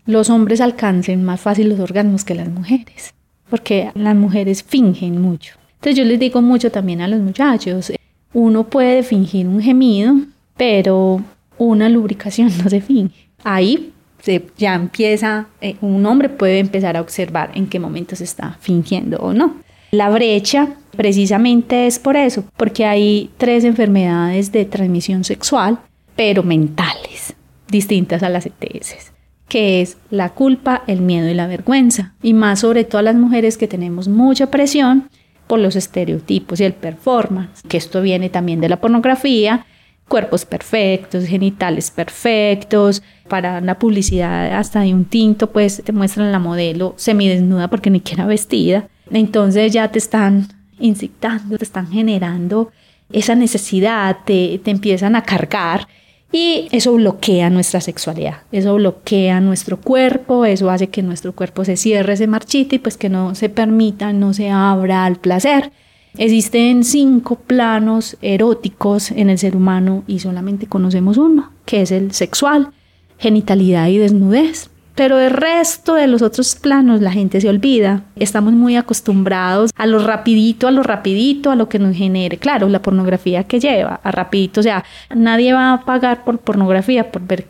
los 0.06 0.30
hombres 0.30 0.62
alcancen 0.62 1.24
más 1.24 1.42
fácil 1.42 1.70
los 1.70 1.80
orgasmos 1.80 2.24
que 2.24 2.36
las 2.36 2.50
mujeres, 2.50 3.14
porque 3.50 3.92
las 3.96 4.16
mujeres 4.16 4.64
fingen 4.64 5.22
mucho. 5.22 5.56
Entonces 5.76 5.98
yo 5.98 6.06
les 6.06 6.20
digo 6.20 6.42
mucho 6.42 6.72
también 6.72 7.02
a 7.02 7.08
los 7.08 7.20
muchachos, 7.20 7.92
uno 8.34 8.66
puede 8.66 9.04
fingir 9.04 9.48
un 9.48 9.62
gemido, 9.62 10.16
pero 10.58 11.24
una 11.58 11.90
lubricación 11.90 12.52
no 12.64 12.70
se 12.70 12.82
finge. 12.82 13.30
Ahí 13.44 13.94
se, 14.22 14.46
ya 14.58 14.76
empieza, 14.76 15.48
eh, 15.62 15.76
un 15.82 16.06
hombre 16.06 16.30
puede 16.30 16.60
empezar 16.60 16.98
a 16.98 17.02
observar 17.02 17.52
en 17.56 17.68
qué 17.68 17.80
momento 17.80 18.16
se 18.16 18.26
está 18.26 18.58
fingiendo 18.60 19.18
o 19.18 19.34
no. 19.34 19.56
La 19.92 20.10
brecha 20.10 20.76
precisamente 20.96 21.88
es 21.88 21.98
por 21.98 22.16
eso, 22.16 22.44
porque 22.58 22.86
hay 22.86 23.32
tres 23.38 23.64
enfermedades 23.64 24.52
de 24.52 24.66
transmisión 24.66 25.24
sexual, 25.24 25.80
pero 26.16 26.44
mentales, 26.44 27.34
distintas 27.70 28.22
a 28.22 28.30
las 28.30 28.46
ETS, 28.46 29.14
que 29.50 29.82
es 29.82 29.98
la 30.12 30.30
culpa, 30.30 30.84
el 30.88 31.02
miedo 31.02 31.28
y 31.28 31.34
la 31.34 31.48
vergüenza, 31.48 32.14
y 32.22 32.34
más 32.34 32.62
sobre 32.62 32.86
todo 32.86 33.00
a 33.00 33.04
las 33.04 33.16
mujeres 33.16 33.58
que 33.58 33.68
tenemos 33.68 34.08
mucha 34.08 34.50
presión 34.50 35.10
por 35.48 35.60
los 35.60 35.76
estereotipos 35.76 36.62
y 36.62 36.64
el 36.64 36.74
performance, 36.74 37.64
que 37.68 37.78
esto 37.78 38.02
viene 38.02 38.30
también 38.30 38.62
de 38.62 38.70
la 38.70 38.80
pornografía, 38.80 39.66
cuerpos 40.10 40.44
perfectos, 40.44 41.26
genitales 41.26 41.92
perfectos. 41.92 43.02
Para 43.30 43.60
una 43.60 43.80
publicidad 43.80 44.58
hasta 44.58 44.82
de 44.82 44.94
un 44.94 45.06
tinto, 45.06 45.52
pues 45.52 45.82
te 45.84 45.92
muestran 45.92 46.32
la 46.32 46.40
modelo 46.40 46.94
semidesnuda 46.98 47.70
porque 47.70 47.90
ni 47.90 48.00
siquiera 48.00 48.26
vestida. 48.26 48.88
Entonces 49.12 49.72
ya 49.72 49.90
te 49.92 50.00
están 50.00 50.48
incitando, 50.80 51.58
te 51.58 51.64
están 51.64 51.90
generando 51.90 52.72
esa 53.12 53.36
necesidad, 53.36 54.18
te, 54.26 54.60
te 54.64 54.72
empiezan 54.72 55.16
a 55.16 55.24
cargar 55.24 55.88
y 56.32 56.68
eso 56.72 56.94
bloquea 56.94 57.50
nuestra 57.50 57.82
sexualidad, 57.82 58.44
eso 58.52 58.76
bloquea 58.76 59.40
nuestro 59.42 59.78
cuerpo, 59.82 60.46
eso 60.46 60.70
hace 60.70 60.90
que 60.90 61.02
nuestro 61.02 61.34
cuerpo 61.34 61.66
se 61.66 61.76
cierre, 61.76 62.18
se 62.18 62.28
marchite 62.28 62.76
y 62.76 62.80
pues 62.80 62.98
que 62.98 63.10
no 63.10 63.34
se 63.34 63.50
permita, 63.50 64.14
no 64.14 64.34
se 64.34 64.50
abra 64.50 65.06
al 65.06 65.16
placer. 65.16 65.72
Existen 66.18 66.84
cinco 66.84 67.36
planos 67.36 68.18
eróticos 68.22 69.12
en 69.12 69.30
el 69.30 69.38
ser 69.38 69.56
humano 69.56 70.04
y 70.08 70.20
solamente 70.20 70.68
conocemos 70.68 71.18
uno, 71.18 71.52
que 71.66 71.82
es 71.82 71.92
el 71.92 72.12
sexual, 72.12 72.72
genitalidad 73.18 73.88
y 73.88 73.98
desnudez. 73.98 74.70
Pero 75.00 75.18
el 75.18 75.32
resto 75.32 75.94
de 75.94 76.08
los 76.08 76.22
otros 76.22 76.56
planos 76.56 77.00
la 77.00 77.14
gente 77.14 77.40
se 77.40 77.48
olvida. 77.48 78.04
Estamos 78.18 78.52
muy 78.52 78.76
acostumbrados 78.76 79.72
a 79.78 79.86
lo 79.86 80.00
rapidito, 80.00 80.68
a 80.68 80.72
lo 80.72 80.84
rapidito, 80.84 81.52
a 81.52 81.56
lo 81.56 81.70
que 81.70 81.80
nos 81.80 81.96
genere. 81.96 82.36
Claro, 82.36 82.68
la 82.68 82.82
pornografía 82.82 83.46
que 83.46 83.62
lleva, 83.62 84.02
a 84.04 84.12
rapidito. 84.12 84.60
O 84.60 84.64
sea, 84.64 84.84
nadie 85.16 85.54
va 85.54 85.72
a 85.72 85.86
pagar 85.86 86.26
por 86.26 86.40
pornografía 86.40 87.14
por 87.14 87.22
ver 87.22 87.46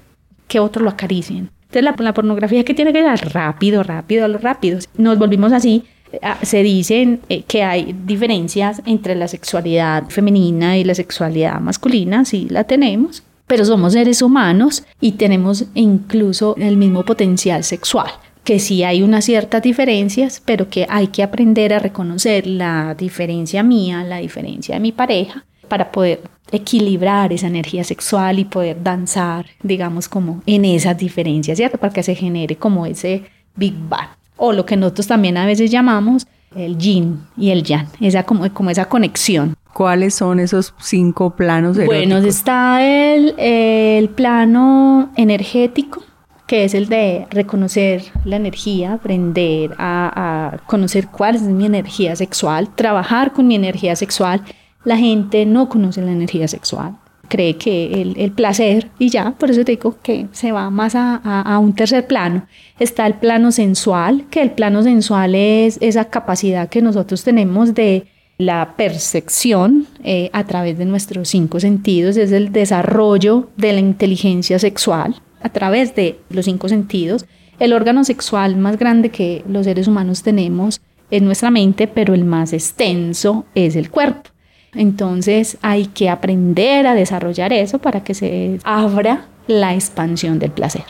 que 0.48 0.60
otros 0.60 0.84
lo 0.84 0.92
acaricien. 0.92 1.50
Entonces 1.64 1.84
la, 1.84 1.96
la 1.98 2.14
pornografía 2.14 2.64
que 2.64 2.76
tiene 2.76 2.94
que 2.94 3.02
ser 3.02 3.34
rápido, 3.34 3.82
rápido, 3.82 4.26
a 4.26 4.28
lo 4.28 4.38
rápido. 4.38 4.78
Nos 4.96 5.18
volvimos 5.18 5.52
así 5.52 5.86
Ah, 6.24 6.40
se 6.42 6.64
dice 6.64 7.20
eh, 7.30 7.44
que 7.44 7.64
hay 7.64 7.96
diferencias 8.06 8.82
entre 8.86 9.14
la 9.14 9.28
sexualidad 9.28 10.10
femenina 10.10 10.76
y 10.76 10.84
la 10.84 10.96
sexualidad 10.96 11.60
masculina, 11.60 12.26
sí 12.26 12.48
la 12.50 12.64
tenemos, 12.64 13.22
pero 13.50 13.66
somos 13.66 13.94
seres 13.94 14.22
humanos 14.22 14.84
y 15.02 15.14
tenemos 15.14 15.66
incluso 15.74 16.56
el 16.58 16.78
mismo 16.78 17.04
potencial 17.04 17.64
sexual 17.64 18.12
que 18.44 18.60
sí 18.60 18.84
hay 18.84 19.04
unas 19.04 19.26
ciertas 19.26 19.62
diferencias, 19.62 20.42
pero 20.44 20.70
que 20.70 20.88
hay 20.90 21.08
que 21.08 21.22
aprender 21.22 21.74
a 21.74 21.80
reconocer 21.80 22.48
la 22.48 22.96
diferencia 22.96 23.62
mía, 23.62 24.04
la 24.04 24.18
diferencia 24.18 24.76
de 24.76 24.82
mi 24.82 24.92
pareja, 24.92 25.46
para 25.68 25.92
poder 25.92 26.22
equilibrar 26.52 27.32
esa 27.32 27.46
energía 27.46 27.84
sexual 27.84 28.40
y 28.40 28.46
poder 28.46 28.82
danzar, 28.82 29.46
digamos, 29.62 30.10
como 30.10 30.42
en 30.48 30.66
esas 30.66 30.98
diferencias, 30.98 31.58
¿cierto? 31.58 31.78
Para 31.78 31.94
que 31.94 32.02
se 32.02 32.16
genere 32.16 32.56
como 32.56 32.88
ese 32.88 33.24
Big 33.56 33.76
Bang 33.78 34.10
o 34.40 34.54
lo 34.54 34.66
que 34.66 34.78
nosotros 34.78 35.06
también 35.06 35.38
a 35.38 35.46
veces 35.46 35.70
llamamos 35.70 36.26
el 36.56 36.78
yin 36.78 37.22
y 37.38 37.52
el 37.52 37.64
yang, 37.64 37.88
esa 38.00 38.24
como, 38.24 38.52
como 38.54 38.70
esa 38.70 38.86
conexión. 38.86 39.56
¿Cuáles 39.74 40.16
son 40.16 40.40
esos 40.40 40.74
cinco 40.80 41.36
planos 41.36 41.78
eróticos? 41.78 41.96
Bueno, 41.96 42.18
está 42.18 42.86
el, 42.86 43.36
el 43.38 44.10
plano 44.10 45.12
energético, 45.16 46.04
que 46.48 46.64
es 46.64 46.74
el 46.74 46.90
de 46.90 47.28
reconocer 47.30 48.04
la 48.26 48.38
energía, 48.38 48.94
aprender 48.94 49.76
a, 49.78 50.54
a, 50.54 50.58
conocer 50.66 51.08
cuál 51.08 51.36
es 51.36 51.44
mi 51.44 51.66
energía 51.66 52.16
sexual, 52.16 52.70
trabajar 52.74 53.32
con 53.32 53.48
mi 53.48 53.56
energía 53.56 53.96
sexual. 53.96 54.42
La 54.84 54.98
gente 54.98 55.46
no 55.46 55.70
conoce 55.70 56.02
la 56.02 56.12
energía 56.12 56.48
sexual. 56.48 56.96
Cree 57.30 57.56
que 57.56 58.02
el, 58.18 58.32
placer 58.32 58.89
y 59.00 59.10
ya, 59.10 59.32
por 59.32 59.50
eso 59.50 59.63
te 59.63 59.74
digo 59.74 59.98
que 60.04 60.28
se 60.32 60.52
va 60.52 60.70
más 60.70 60.94
a, 60.96 61.58
un 61.62 61.74
tercer 61.74 62.06
plano. 62.08 62.46
Está 62.80 63.08
el 63.08 63.13
plano 63.13 63.52
sensual, 63.52 64.26
que 64.30 64.42
el 64.42 64.52
plano 64.52 64.84
sensual 64.84 65.36
es 65.36 65.78
esa 65.80 66.06
capacidad 66.06 66.68
que 66.68 66.82
nosotros 66.82 67.24
tenemos 67.24 67.74
de 67.74 68.08
la 68.38 68.76
percepción 68.78 69.86
eh, 70.04 70.30
a 70.34 70.46
través 70.46 70.78
de 70.78 70.86
nuestros 70.86 71.30
cinco 71.30 71.60
sentidos, 71.60 72.18
es 72.18 72.32
el 72.32 72.52
desarrollo 72.52 73.50
de 73.58 73.74
la 73.74 73.80
inteligencia 73.80 74.60
sexual 74.60 75.22
a 75.42 75.50
través 75.50 75.96
de 75.96 76.20
los 76.30 76.46
cinco 76.46 76.70
sentidos. 76.70 77.26
El 77.60 77.74
órgano 77.74 78.04
sexual 78.06 78.56
más 78.56 78.78
grande 78.78 79.10
que 79.10 79.44
los 79.48 79.65
seres 79.65 79.88
humanos 79.88 80.24
tenemos 80.24 80.82
es 81.12 81.22
nuestra 81.22 81.52
mente, 81.52 81.88
pero 81.88 82.13
el 82.13 82.24
más 82.24 82.54
extenso 82.54 83.46
es 83.56 83.76
el 83.76 83.89
cuerpo. 83.89 84.30
Entonces 84.74 85.58
hay 85.62 85.88
que 85.88 86.10
aprender 86.10 86.88
a 86.88 86.94
desarrollar 86.94 87.54
eso 87.54 87.80
para 87.80 88.04
que 88.04 88.14
se 88.14 88.60
abra 88.64 89.28
la 89.48 89.74
expansión 89.74 90.40
del 90.40 90.52
placer. 90.52 90.84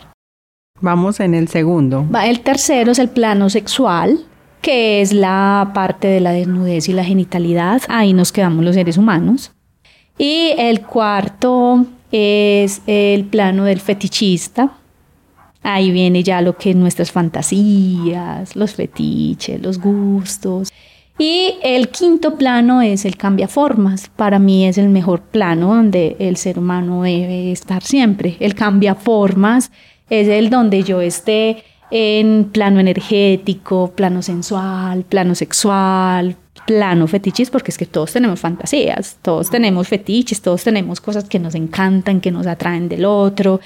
Vamos 0.80 1.20
en 1.20 1.34
el 1.34 1.48
segundo. 1.48 2.06
El 2.24 2.40
tercero 2.40 2.92
es 2.92 2.98
el 2.98 3.10
plano 3.10 3.50
sexual, 3.50 4.24
que 4.62 5.00
es 5.00 5.12
la 5.12 5.72
parte 5.74 6.08
de 6.08 6.20
la 6.20 6.32
desnudez 6.32 6.88
y 6.88 6.92
la 6.92 7.04
genitalidad. 7.04 7.82
Ahí 7.88 8.12
nos 8.12 8.32
quedamos 8.32 8.64
los 8.64 8.74
seres 8.74 8.96
humanos. 8.96 9.52
Y 10.16 10.52
el 10.58 10.82
cuarto 10.82 11.86
es 12.12 12.82
el 12.86 13.24
plano 13.24 13.64
del 13.64 13.80
fetichista. 13.80 14.72
Ahí 15.62 15.90
viene 15.90 16.22
ya 16.22 16.40
lo 16.40 16.56
que 16.56 16.70
es 16.70 16.76
nuestras 16.76 17.12
fantasías, 17.12 18.56
los 18.56 18.74
fetiches, 18.74 19.60
los 19.60 19.78
gustos. 19.78 20.70
Y 21.18 21.56
el 21.62 21.88
quinto 21.88 22.36
plano 22.36 22.80
es 22.80 23.04
el 23.04 23.16
cambia 23.16 23.46
formas. 23.48 24.10
Para 24.16 24.38
mí 24.38 24.66
es 24.66 24.78
el 24.78 24.88
mejor 24.88 25.20
plano 25.20 25.74
donde 25.74 26.16
el 26.18 26.36
ser 26.36 26.58
humano 26.58 27.02
debe 27.02 27.52
estar 27.52 27.82
siempre. 27.82 28.36
El 28.40 28.54
cambia 28.54 28.94
formas 28.94 29.70
es 30.08 30.28
el 30.28 30.48
donde 30.48 30.82
yo 30.82 31.00
esté 31.00 31.64
en 31.90 32.44
plano 32.52 32.80
energético, 32.80 33.92
plano 33.94 34.22
sensual, 34.22 35.04
plano 35.04 35.34
sexual, 35.34 36.36
plano 36.66 37.06
fetiches, 37.06 37.50
porque 37.50 37.70
es 37.70 37.78
que 37.78 37.86
todos 37.86 38.12
tenemos 38.12 38.40
fantasías, 38.40 39.18
todos 39.22 39.50
tenemos 39.50 39.88
fetiches, 39.88 40.40
todos 40.40 40.62
tenemos 40.62 41.00
cosas 41.00 41.24
que 41.24 41.38
nos 41.38 41.54
encantan, 41.54 42.20
que 42.20 42.30
nos 42.30 42.46
atraen 42.46 42.88
del 42.88 43.04
otro 43.04 43.60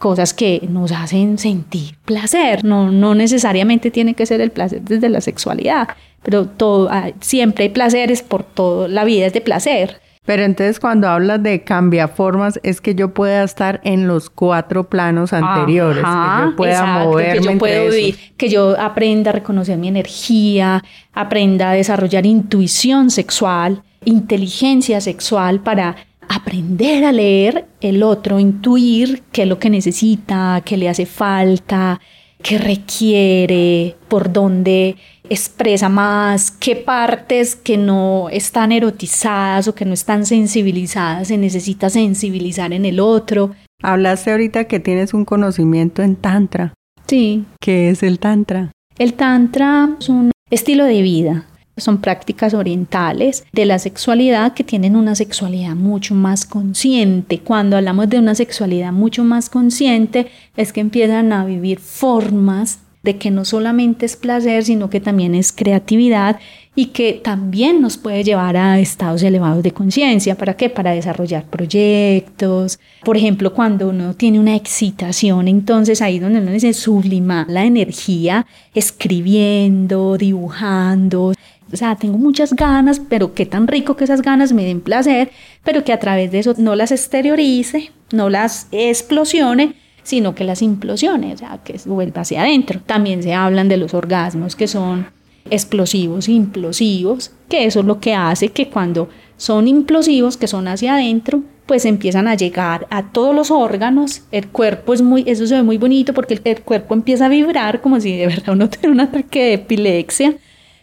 cosas 0.00 0.34
que 0.34 0.66
nos 0.68 0.90
hacen 0.90 1.38
sentir 1.38 1.94
placer. 2.04 2.64
No, 2.64 2.90
no 2.90 3.14
necesariamente 3.14 3.92
tiene 3.92 4.14
que 4.14 4.26
ser 4.26 4.40
el 4.40 4.50
placer 4.50 4.82
desde 4.82 5.08
la 5.08 5.20
sexualidad, 5.20 5.90
pero 6.22 6.46
todo, 6.46 6.88
ah, 6.90 7.10
siempre 7.20 7.64
hay 7.64 7.70
placeres 7.70 8.22
por 8.22 8.42
todo, 8.42 8.88
la 8.88 9.04
vida 9.04 9.26
es 9.26 9.32
de 9.32 9.40
placer. 9.40 10.00
Pero 10.26 10.44
entonces 10.44 10.78
cuando 10.78 11.08
hablas 11.08 11.42
de 11.42 11.64
cambiaformas 11.64 12.60
es 12.62 12.80
que 12.80 12.94
yo 12.94 13.14
pueda 13.14 13.42
estar 13.42 13.80
en 13.84 14.06
los 14.06 14.28
cuatro 14.28 14.88
planos 14.88 15.32
anteriores, 15.32 16.04
que 16.04 16.44
yo 16.50 16.56
pueda 16.56 16.86
moverme 17.04 17.40
que 17.40 17.44
yo 17.44 17.58
puedo 17.58 17.90
vivir, 17.90 18.16
que 18.36 18.48
yo 18.48 18.76
aprenda 18.78 19.30
a 19.30 19.32
reconocer 19.32 19.78
mi 19.78 19.88
energía, 19.88 20.84
aprenda 21.14 21.70
a 21.70 21.74
desarrollar 21.74 22.26
intuición 22.26 23.10
sexual, 23.10 23.82
inteligencia 24.04 25.00
sexual 25.00 25.60
para 25.60 25.96
aprender 26.28 27.04
a 27.04 27.12
leer 27.12 27.66
el 27.80 28.02
otro, 28.02 28.38
intuir 28.38 29.22
qué 29.32 29.42
es 29.42 29.48
lo 29.48 29.58
que 29.58 29.68
necesita, 29.68 30.62
qué 30.64 30.76
le 30.76 30.88
hace 30.88 31.06
falta, 31.06 31.98
qué 32.40 32.58
requiere, 32.58 33.96
por 34.06 34.32
dónde 34.32 34.96
expresa 35.30 35.88
más, 35.88 36.50
qué 36.50 36.76
partes 36.76 37.56
que 37.56 37.78
no 37.78 38.28
están 38.30 38.72
erotizadas 38.72 39.68
o 39.68 39.74
que 39.74 39.86
no 39.86 39.94
están 39.94 40.26
sensibilizadas 40.26 41.28
se 41.28 41.38
necesita 41.38 41.88
sensibilizar 41.88 42.72
en 42.72 42.84
el 42.84 43.00
otro. 43.00 43.54
Hablaste 43.82 44.32
ahorita 44.32 44.64
que 44.64 44.80
tienes 44.80 45.14
un 45.14 45.24
conocimiento 45.24 46.02
en 46.02 46.16
Tantra. 46.16 46.74
Sí. 47.06 47.44
¿Qué 47.60 47.90
es 47.90 48.02
el 48.02 48.18
Tantra? 48.18 48.72
El 48.98 49.14
Tantra 49.14 49.96
es 49.98 50.08
un 50.08 50.32
estilo 50.50 50.84
de 50.84 51.00
vida 51.00 51.46
son 51.80 51.98
prácticas 51.98 52.54
orientales 52.54 53.44
de 53.52 53.64
la 53.64 53.78
sexualidad 53.78 54.52
que 54.52 54.64
tienen 54.64 54.96
una 54.96 55.14
sexualidad 55.14 55.74
mucho 55.74 56.14
más 56.14 56.46
consciente. 56.46 57.40
Cuando 57.40 57.76
hablamos 57.76 58.08
de 58.08 58.18
una 58.18 58.34
sexualidad 58.34 58.92
mucho 58.92 59.24
más 59.24 59.50
consciente 59.50 60.30
es 60.56 60.72
que 60.72 60.80
empiezan 60.80 61.32
a 61.32 61.44
vivir 61.44 61.80
formas 61.80 62.80
de 63.02 63.16
que 63.16 63.30
no 63.30 63.44
solamente 63.44 64.06
es 64.06 64.16
placer, 64.16 64.64
sino 64.64 64.90
que 64.90 65.00
también 65.00 65.34
es 65.34 65.52
creatividad 65.52 66.38
y 66.74 66.86
que 66.86 67.14
también 67.14 67.80
nos 67.80 67.96
puede 67.96 68.22
llevar 68.22 68.56
a 68.56 68.78
estados 68.78 69.22
elevados 69.22 69.62
de 69.62 69.72
conciencia. 69.72 70.36
¿Para 70.36 70.54
qué? 70.54 70.68
Para 70.68 70.92
desarrollar 70.92 71.44
proyectos. 71.44 72.78
Por 73.04 73.16
ejemplo, 73.16 73.54
cuando 73.54 73.88
uno 73.88 74.14
tiene 74.14 74.38
una 74.38 74.54
excitación, 74.54 75.48
entonces 75.48 76.02
ahí 76.02 76.18
donde 76.18 76.40
uno 76.40 76.52
dice 76.52 76.72
sublimar 76.74 77.48
la 77.48 77.64
energía 77.64 78.46
escribiendo, 78.74 80.16
dibujando, 80.16 81.32
o 81.72 81.76
sea, 81.76 81.96
tengo 81.96 82.18
muchas 82.18 82.54
ganas, 82.54 83.00
pero 83.00 83.34
qué 83.34 83.46
tan 83.46 83.68
rico 83.68 83.96
que 83.96 84.04
esas 84.04 84.22
ganas 84.22 84.52
me 84.52 84.64
den 84.64 84.80
placer, 84.80 85.30
pero 85.64 85.84
que 85.84 85.92
a 85.92 86.00
través 86.00 86.32
de 86.32 86.40
eso 86.40 86.54
no 86.58 86.74
las 86.74 86.90
exteriorice, 86.90 87.92
no 88.12 88.28
las 88.28 88.66
explosione, 88.72 89.74
sino 90.02 90.34
que 90.34 90.44
las 90.44 90.62
implosione, 90.62 91.34
o 91.34 91.36
sea, 91.36 91.60
que 91.64 91.78
vuelva 91.86 92.22
hacia 92.22 92.42
adentro. 92.42 92.80
También 92.84 93.22
se 93.22 93.34
hablan 93.34 93.68
de 93.68 93.76
los 93.76 93.94
orgasmos 93.94 94.56
que 94.56 94.66
son 94.66 95.06
explosivos 95.48 96.28
implosivos, 96.28 97.32
que 97.48 97.64
eso 97.64 97.80
es 97.80 97.86
lo 97.86 98.00
que 98.00 98.14
hace 98.14 98.50
que 98.50 98.68
cuando 98.68 99.08
son 99.36 99.68
implosivos, 99.68 100.36
que 100.36 100.46
son 100.46 100.68
hacia 100.68 100.94
adentro, 100.94 101.42
pues 101.66 101.84
empiezan 101.84 102.26
a 102.26 102.34
llegar 102.34 102.86
a 102.90 103.12
todos 103.12 103.34
los 103.34 103.50
órganos, 103.50 104.22
el 104.32 104.48
cuerpo 104.48 104.92
es 104.92 105.02
muy, 105.02 105.22
eso 105.26 105.46
se 105.46 105.54
ve 105.54 105.62
muy 105.62 105.78
bonito 105.78 106.12
porque 106.12 106.34
el, 106.34 106.40
el 106.44 106.62
cuerpo 106.62 106.94
empieza 106.94 107.26
a 107.26 107.28
vibrar 107.28 107.80
como 107.80 108.00
si 108.00 108.16
de 108.16 108.26
verdad 108.26 108.54
uno 108.54 108.68
tuviera 108.70 108.90
un 108.90 109.00
ataque 109.00 109.44
de 109.44 109.52
epilepsia, 109.54 110.34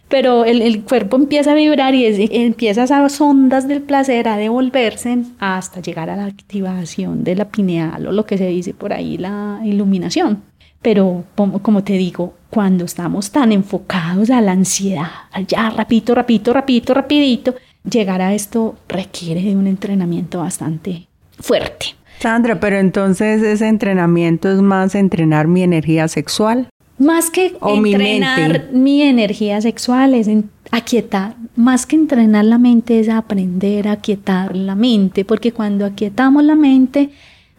pero 0.09 0.45
el, 0.45 0.83
cuerpo 0.83 1.17
empieza 1.17 1.51
a 1.51 1.55
vibrar 1.55 1.93
y 1.93 2.05
empieza 2.31 2.83
esas 2.83 3.19
ondas 3.19 3.67
del 3.67 3.81
placer 3.81 4.27
a 4.27 4.37
devolverse 4.37 5.19
hasta 5.39 5.81
llegar 5.81 6.09
a 6.09 6.15
la 6.15 6.25
activación 6.25 7.23
de 7.23 7.35
la 7.35 7.49
pineal 7.49 8.07
o 8.07 8.11
lo 8.11 8.25
que 8.25 8.37
se 8.37 8.47
dice 8.47 8.73
por 8.73 8.93
ahí, 8.93 9.17
la 9.17 9.59
iluminación. 9.63 10.43
Pero 10.81 11.25
como, 11.35 11.83
te 11.83 11.93
digo, 11.93 12.35
cuando 12.49 12.85
estamos 12.85 13.31
tan 13.31 13.51
enfocados 13.51 14.29
a 14.29 14.39
la 14.41 14.53
ansiedad, 14.53 15.09
ya 15.47 15.69
rapidito, 15.71 16.15
rapidito, 16.15 16.53
rapidito, 16.53 16.93
rapidito, 16.93 17.55
llegar 17.83 18.21
a 18.21 18.33
esto 18.33 18.75
requiere 18.87 19.41
de 19.41 19.55
un 19.55 19.67
entrenamiento 19.67 20.39
bastante 20.39 21.07
fuerte. 21.39 21.87
Sandra, 22.19 22.59
pero 22.59 22.77
entonces 22.77 23.43
ese 23.43 23.67
entrenamiento 23.67 24.49
es 24.49 24.61
más 24.61 24.95
entrenar 24.95 25.47
mi 25.47 25.63
energía 25.63 26.07
sexual. 26.07 26.69
Más 26.97 27.29
que 27.29 27.55
entrenar 27.61 28.69
mi, 28.73 29.03
energía 29.03 29.61
sexual 29.61 30.15
es 30.15 30.27
aquietar, 30.71 31.35
más 31.55 31.85
que 31.85 31.95
entrenar 31.95 32.45
la 32.45 32.57
mente 32.57 32.99
es 32.99 33.07
aprender 33.07 33.87
a 33.87 33.93
aquietar 33.93 34.55
la 34.55 34.73
mente, 34.73 35.23
porque 35.23 35.51
cuando 35.51 35.85
aquietamos 35.85 36.43
la 36.43 36.55
mente 36.55 37.11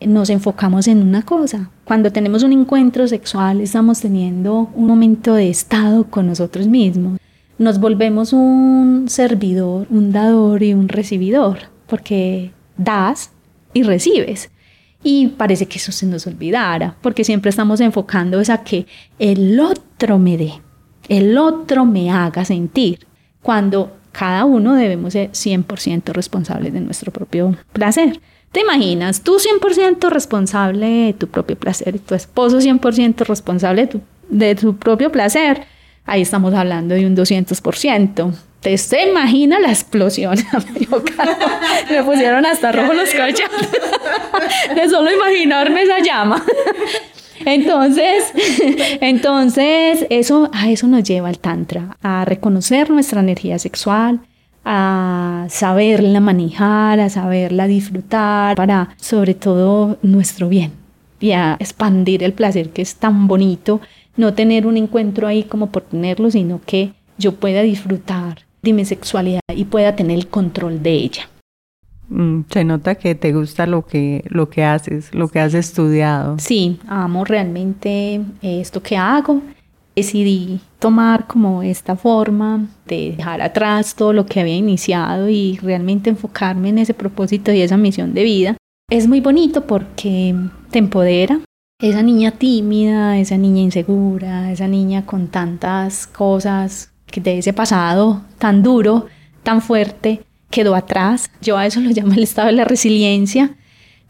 nos 0.04 0.30
enfocamos 0.30 0.88
en 0.88 1.02
una 1.02 1.22
cosa. 1.22 1.70
Cuando 1.84 2.10
tenemos 2.10 2.42
un 2.42 2.52
encuentro 2.52 3.06
sexual 3.06 3.60
estamos 3.60 4.00
teniendo 4.00 4.70
un 4.74 4.86
momento 4.86 5.34
de 5.34 5.50
estado 5.50 6.04
con 6.04 6.26
nosotros 6.26 6.66
mismos. 6.66 7.18
Nos 7.58 7.78
volvemos 7.78 8.32
un 8.32 9.06
servidor, 9.08 9.86
un 9.90 10.12
dador 10.12 10.62
y 10.62 10.74
un 10.74 10.88
recibidor, 10.88 11.58
porque 11.86 12.50
das 12.76 13.30
y 13.72 13.82
recibes. 13.82 14.50
Y 15.02 15.28
parece 15.28 15.66
que 15.66 15.78
eso 15.78 15.92
se 15.92 16.06
nos 16.06 16.26
olvidara, 16.26 16.96
porque 17.00 17.24
siempre 17.24 17.50
estamos 17.50 17.80
enfocando 17.80 18.40
a 18.48 18.64
que 18.64 18.86
el 19.18 19.58
otro 19.60 20.18
me 20.18 20.36
dé, 20.36 20.54
el 21.08 21.38
otro 21.38 21.84
me 21.84 22.10
haga 22.10 22.44
sentir, 22.44 23.06
cuando 23.40 23.96
cada 24.12 24.44
uno 24.44 24.74
debemos 24.74 25.12
ser 25.12 25.30
100% 25.30 26.12
responsables 26.12 26.72
de 26.72 26.80
nuestro 26.80 27.12
propio 27.12 27.56
placer. 27.72 28.20
¿Te 28.50 28.62
imaginas? 28.62 29.22
Tú 29.22 29.38
100% 29.38 30.08
responsable 30.08 30.86
de 30.86 31.12
tu 31.12 31.28
propio 31.28 31.56
placer 31.56 31.94
y 31.96 31.98
tu 31.98 32.14
esposo 32.14 32.58
100% 32.58 33.26
responsable 33.26 33.88
de 34.28 34.54
tu 34.54 34.76
propio 34.76 35.12
placer. 35.12 35.64
Ahí 36.06 36.22
estamos 36.22 36.54
hablando 36.54 36.94
de 36.94 37.06
un 37.06 37.14
200%. 37.14 38.32
¿Te 38.60 38.76
se 38.76 39.08
imagina 39.08 39.60
la 39.60 39.68
explosión? 39.68 40.36
Me 41.90 42.02
pusieron 42.02 42.44
hasta 42.44 42.72
rojo 42.72 42.92
los 42.92 43.10
cachos 43.10 43.48
de 44.74 44.88
solo 44.88 45.12
imaginarme 45.12 45.82
esa 45.82 46.00
llama. 46.00 46.44
Entonces, 47.44 48.24
entonces 49.00 50.06
eso, 50.10 50.50
a 50.52 50.70
eso 50.70 50.88
nos 50.88 51.04
lleva 51.04 51.30
el 51.30 51.38
Tantra, 51.38 51.96
a 52.02 52.24
reconocer 52.24 52.90
nuestra 52.90 53.20
energía 53.20 53.60
sexual, 53.60 54.20
a 54.64 55.46
saberla 55.48 56.18
manejar, 56.18 56.98
a 56.98 57.08
saberla 57.08 57.68
disfrutar, 57.68 58.56
para 58.56 58.88
sobre 58.96 59.34
todo 59.34 59.98
nuestro 60.02 60.48
bien 60.48 60.72
y 61.20 61.30
a 61.30 61.56
expandir 61.60 62.24
el 62.24 62.32
placer 62.32 62.70
que 62.70 62.82
es 62.82 62.96
tan 62.96 63.28
bonito, 63.28 63.80
no 64.16 64.34
tener 64.34 64.66
un 64.66 64.76
encuentro 64.76 65.28
ahí 65.28 65.44
como 65.44 65.70
por 65.70 65.84
tenerlo, 65.84 66.32
sino 66.32 66.60
que 66.66 66.90
yo 67.18 67.36
pueda 67.36 67.62
disfrutar 67.62 68.47
de 68.62 68.72
mi 68.72 68.84
sexualidad 68.84 69.40
y 69.54 69.64
pueda 69.64 69.96
tener 69.96 70.18
el 70.18 70.28
control 70.28 70.82
de 70.82 70.92
ella. 70.92 71.28
Mm, 72.08 72.42
se 72.50 72.64
nota 72.64 72.94
que 72.94 73.14
te 73.14 73.32
gusta 73.32 73.66
lo 73.66 73.84
que, 73.86 74.24
lo 74.28 74.48
que 74.48 74.64
haces, 74.64 75.14
lo 75.14 75.28
que 75.28 75.40
has 75.40 75.54
estudiado. 75.54 76.36
Sí, 76.38 76.78
amo 76.86 77.24
realmente 77.24 78.22
esto 78.42 78.82
que 78.82 78.96
hago. 78.96 79.42
Decidí 79.94 80.60
tomar 80.78 81.26
como 81.26 81.62
esta 81.62 81.96
forma 81.96 82.68
de 82.86 83.14
dejar 83.16 83.42
atrás 83.42 83.94
todo 83.96 84.12
lo 84.12 84.26
que 84.26 84.40
había 84.40 84.54
iniciado 84.54 85.28
y 85.28 85.58
realmente 85.60 86.08
enfocarme 86.08 86.68
en 86.68 86.78
ese 86.78 86.94
propósito 86.94 87.52
y 87.52 87.62
esa 87.62 87.76
misión 87.76 88.14
de 88.14 88.22
vida. 88.22 88.56
Es 88.90 89.06
muy 89.08 89.20
bonito 89.20 89.66
porque 89.66 90.34
te 90.70 90.78
empodera. 90.78 91.40
Esa 91.80 92.02
niña 92.02 92.30
tímida, 92.32 93.18
esa 93.18 93.36
niña 93.36 93.60
insegura, 93.60 94.50
esa 94.50 94.66
niña 94.66 95.04
con 95.04 95.28
tantas 95.28 96.06
cosas 96.06 96.92
de 97.16 97.38
ese 97.38 97.52
pasado 97.52 98.22
tan 98.38 98.62
duro, 98.62 99.06
tan 99.42 99.62
fuerte, 99.62 100.22
quedó 100.50 100.74
atrás. 100.74 101.30
Yo 101.40 101.56
a 101.56 101.66
eso 101.66 101.80
lo 101.80 101.90
llamo 101.94 102.12
el 102.12 102.22
estado 102.22 102.48
de 102.48 102.54
la 102.54 102.64
resiliencia, 102.64 103.56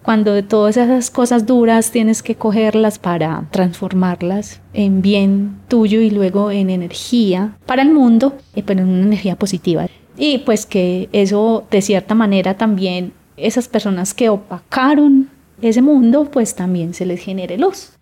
cuando 0.02 0.32
de 0.32 0.42
todas 0.42 0.76
esas 0.76 1.10
cosas 1.10 1.44
duras 1.44 1.90
tienes 1.90 2.22
que 2.22 2.34
cogerlas 2.34 2.98
para 2.98 3.46
transformarlas 3.50 4.60
en 4.72 5.02
bien 5.02 5.58
tuyo 5.68 6.00
y 6.00 6.10
luego 6.10 6.50
en 6.50 6.70
energía 6.70 7.56
para 7.66 7.82
el 7.82 7.92
mundo, 7.92 8.38
eh, 8.54 8.62
pero 8.64 8.80
en 8.80 8.88
una 8.88 9.02
energía 9.02 9.36
positiva. 9.36 9.86
Y 10.16 10.38
pues 10.38 10.66
que 10.66 11.08
eso 11.12 11.66
de 11.70 11.82
cierta 11.82 12.14
manera 12.14 12.56
también 12.56 13.12
esas 13.36 13.68
personas 13.68 14.14
que 14.14 14.28
opacaron 14.28 15.30
ese 15.60 15.82
mundo, 15.82 16.28
pues 16.30 16.54
también 16.54 16.94
se 16.94 17.06
les 17.06 17.20
genere 17.20 17.58
luz. 17.58 17.97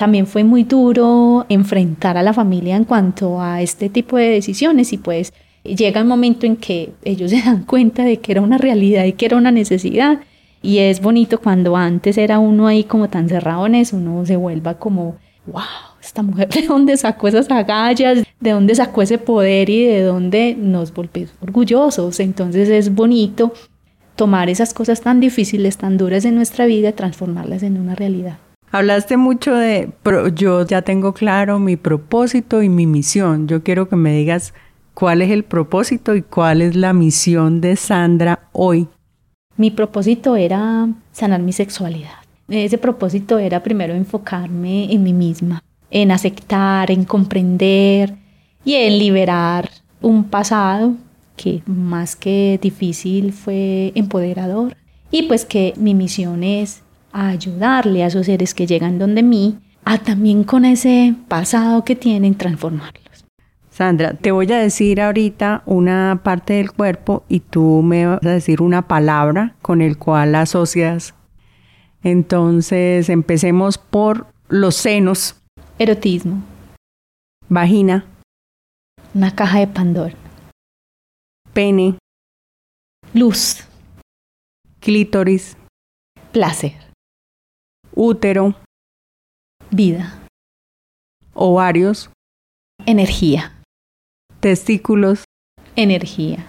También 0.00 0.26
fue 0.26 0.44
muy 0.44 0.64
duro 0.64 1.44
enfrentar 1.50 2.16
a 2.16 2.22
la 2.22 2.32
familia 2.32 2.74
en 2.74 2.84
cuanto 2.84 3.38
a 3.38 3.60
este 3.60 3.90
tipo 3.90 4.16
de 4.16 4.30
decisiones 4.30 4.94
y 4.94 4.96
pues 4.96 5.30
llega 5.62 6.00
el 6.00 6.06
momento 6.06 6.46
en 6.46 6.56
que 6.56 6.94
ellos 7.04 7.30
se 7.32 7.42
dan 7.42 7.64
cuenta 7.64 8.02
de 8.02 8.16
que 8.16 8.32
era 8.32 8.40
una 8.40 8.56
realidad 8.56 9.04
y 9.04 9.12
que 9.12 9.26
era 9.26 9.36
una 9.36 9.50
necesidad. 9.50 10.20
Y 10.62 10.78
es 10.78 11.02
bonito 11.02 11.38
cuando 11.38 11.76
antes 11.76 12.16
era 12.16 12.38
uno 12.38 12.66
ahí 12.66 12.84
como 12.84 13.10
tan 13.10 13.28
cerrado 13.28 13.66
en 13.66 13.74
eso, 13.74 13.98
uno 13.98 14.24
se 14.24 14.36
vuelva 14.36 14.78
como, 14.78 15.16
wow, 15.44 15.64
esta 16.02 16.22
mujer 16.22 16.48
de 16.54 16.62
dónde 16.62 16.96
sacó 16.96 17.28
esas 17.28 17.50
agallas, 17.50 18.24
de 18.40 18.50
dónde 18.52 18.74
sacó 18.74 19.02
ese 19.02 19.18
poder 19.18 19.68
y 19.68 19.84
de 19.84 20.02
dónde 20.04 20.56
nos 20.58 20.94
volvemos 20.94 21.34
orgullosos. 21.42 22.20
Entonces 22.20 22.70
es 22.70 22.94
bonito 22.94 23.52
tomar 24.16 24.48
esas 24.48 24.72
cosas 24.72 25.02
tan 25.02 25.20
difíciles, 25.20 25.76
tan 25.76 25.98
duras 25.98 26.22
de 26.22 26.32
nuestra 26.32 26.64
vida, 26.64 26.92
transformarlas 26.92 27.62
en 27.62 27.78
una 27.78 27.94
realidad. 27.94 28.38
Hablaste 28.72 29.16
mucho 29.16 29.54
de, 29.54 29.90
yo 30.34 30.64
ya 30.64 30.82
tengo 30.82 31.12
claro 31.12 31.58
mi 31.58 31.76
propósito 31.76 32.62
y 32.62 32.68
mi 32.68 32.86
misión. 32.86 33.48
Yo 33.48 33.64
quiero 33.64 33.88
que 33.88 33.96
me 33.96 34.12
digas 34.16 34.54
cuál 34.94 35.22
es 35.22 35.30
el 35.30 35.42
propósito 35.42 36.14
y 36.14 36.22
cuál 36.22 36.62
es 36.62 36.76
la 36.76 36.92
misión 36.92 37.60
de 37.60 37.74
Sandra 37.74 38.48
hoy. 38.52 38.86
Mi 39.56 39.72
propósito 39.72 40.36
era 40.36 40.88
sanar 41.10 41.40
mi 41.40 41.52
sexualidad. 41.52 42.12
Ese 42.48 42.78
propósito 42.78 43.38
era 43.38 43.62
primero 43.62 43.94
enfocarme 43.94 44.92
en 44.92 45.02
mí 45.02 45.12
misma, 45.12 45.64
en 45.90 46.12
aceptar, 46.12 46.92
en 46.92 47.04
comprender 47.04 48.14
y 48.64 48.74
en 48.74 48.98
liberar 48.98 49.68
un 50.00 50.24
pasado 50.24 50.94
que 51.36 51.62
más 51.66 52.14
que 52.14 52.58
difícil 52.62 53.32
fue 53.32 53.90
empoderador. 53.96 54.76
Y 55.10 55.24
pues 55.24 55.44
que 55.44 55.74
mi 55.76 55.94
misión 55.94 56.44
es 56.44 56.82
ayudarle 57.12 58.04
a 58.04 58.08
esos 58.08 58.26
seres 58.26 58.54
que 58.54 58.66
llegan 58.66 58.98
donde 58.98 59.22
mí 59.22 59.58
a 59.84 59.98
también 59.98 60.44
con 60.44 60.64
ese 60.64 61.14
pasado 61.28 61.84
que 61.84 61.96
tienen 61.96 62.34
transformarlo. 62.34 63.00
Sandra, 63.70 64.12
te 64.12 64.30
voy 64.30 64.52
a 64.52 64.58
decir 64.58 65.00
ahorita 65.00 65.62
una 65.64 66.20
parte 66.22 66.52
del 66.52 66.70
cuerpo 66.70 67.24
y 67.28 67.40
tú 67.40 67.80
me 67.82 68.06
vas 68.06 68.26
a 68.26 68.30
decir 68.30 68.60
una 68.60 68.86
palabra 68.88 69.54
con 69.62 69.80
el 69.80 69.96
cual 69.96 70.32
la 70.32 70.42
asocias. 70.42 71.14
Entonces, 72.02 73.08
empecemos 73.08 73.78
por 73.78 74.26
los 74.48 74.76
senos. 74.76 75.36
Erotismo. 75.78 76.42
Vagina. 77.48 78.04
Una 79.14 79.34
caja 79.34 79.60
de 79.60 79.66
Pandora. 79.66 80.14
Pene. 81.54 81.96
Luz. 83.14 83.64
Clítoris. 84.80 85.56
Placer. 86.32 86.89
Útero. 87.94 88.54
Vida. 89.70 90.18
Ovarios. 91.34 92.10
Energía. 92.86 93.52
Testículos. 94.40 95.24
Energía. 95.76 96.46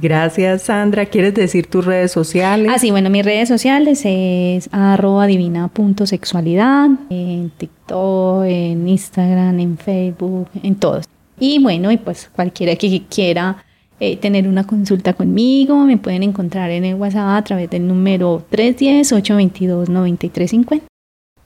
Gracias, 0.00 0.62
Sandra. 0.62 1.06
¿Quieres 1.06 1.34
decir 1.34 1.66
tus 1.66 1.84
redes 1.84 2.12
sociales? 2.12 2.70
Ah, 2.74 2.78
sí, 2.78 2.90
bueno, 2.90 3.10
mis 3.10 3.24
redes 3.24 3.48
sociales 3.48 4.02
es 4.04 4.68
arroba 4.72 5.26
divina.sexualidad, 5.26 6.88
en 7.10 7.50
TikTok, 7.50 8.44
en 8.44 8.88
Instagram, 8.88 9.60
en 9.60 9.76
Facebook, 9.76 10.48
en 10.62 10.76
todos. 10.76 11.04
Y 11.38 11.62
bueno, 11.62 11.92
y 11.92 11.98
pues 11.98 12.30
cualquiera 12.34 12.74
que 12.76 13.02
quiera 13.08 13.64
eh, 14.04 14.16
tener 14.16 14.48
una 14.48 14.66
consulta 14.66 15.12
conmigo, 15.12 15.86
me 15.86 15.96
pueden 15.96 16.24
encontrar 16.24 16.72
en 16.72 16.84
el 16.84 16.96
WhatsApp 16.96 17.38
a 17.38 17.44
través 17.44 17.70
del 17.70 17.86
número 17.86 18.44
310-822-9350. 18.50 20.82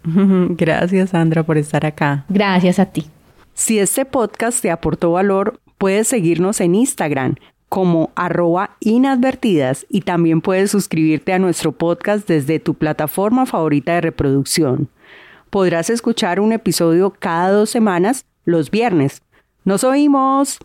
Gracias, 0.57 1.11
Sandra, 1.11 1.43
por 1.43 1.59
estar 1.59 1.85
acá. 1.85 2.25
Gracias 2.31 2.79
a 2.79 2.87
ti. 2.87 3.05
Si 3.53 3.79
este 3.79 4.07
podcast 4.07 4.63
te 4.63 4.71
aportó 4.71 5.13
valor, 5.13 5.61
puedes 5.77 6.09
seguirnos 6.09 6.63
en 6.63 6.77
Instagram 6.77 7.35
como 7.69 8.11
arroba 8.15 8.79
inadvertidas 8.81 9.85
y 9.91 10.01
también 10.01 10.41
puedes 10.41 10.71
suscribirte 10.71 11.35
a 11.35 11.39
nuestro 11.39 11.73
podcast 11.73 12.27
desde 12.27 12.59
tu 12.59 12.73
plataforma 12.73 13.45
favorita 13.45 13.97
de 13.97 14.01
reproducción. 14.01 14.89
Podrás 15.51 15.91
escuchar 15.91 16.41
un 16.41 16.53
episodio 16.53 17.13
cada 17.19 17.51
dos 17.51 17.69
semanas 17.69 18.25
los 18.47 18.71
viernes. 18.71 19.21
¡Nos 19.65 19.85
oímos! 19.85 20.59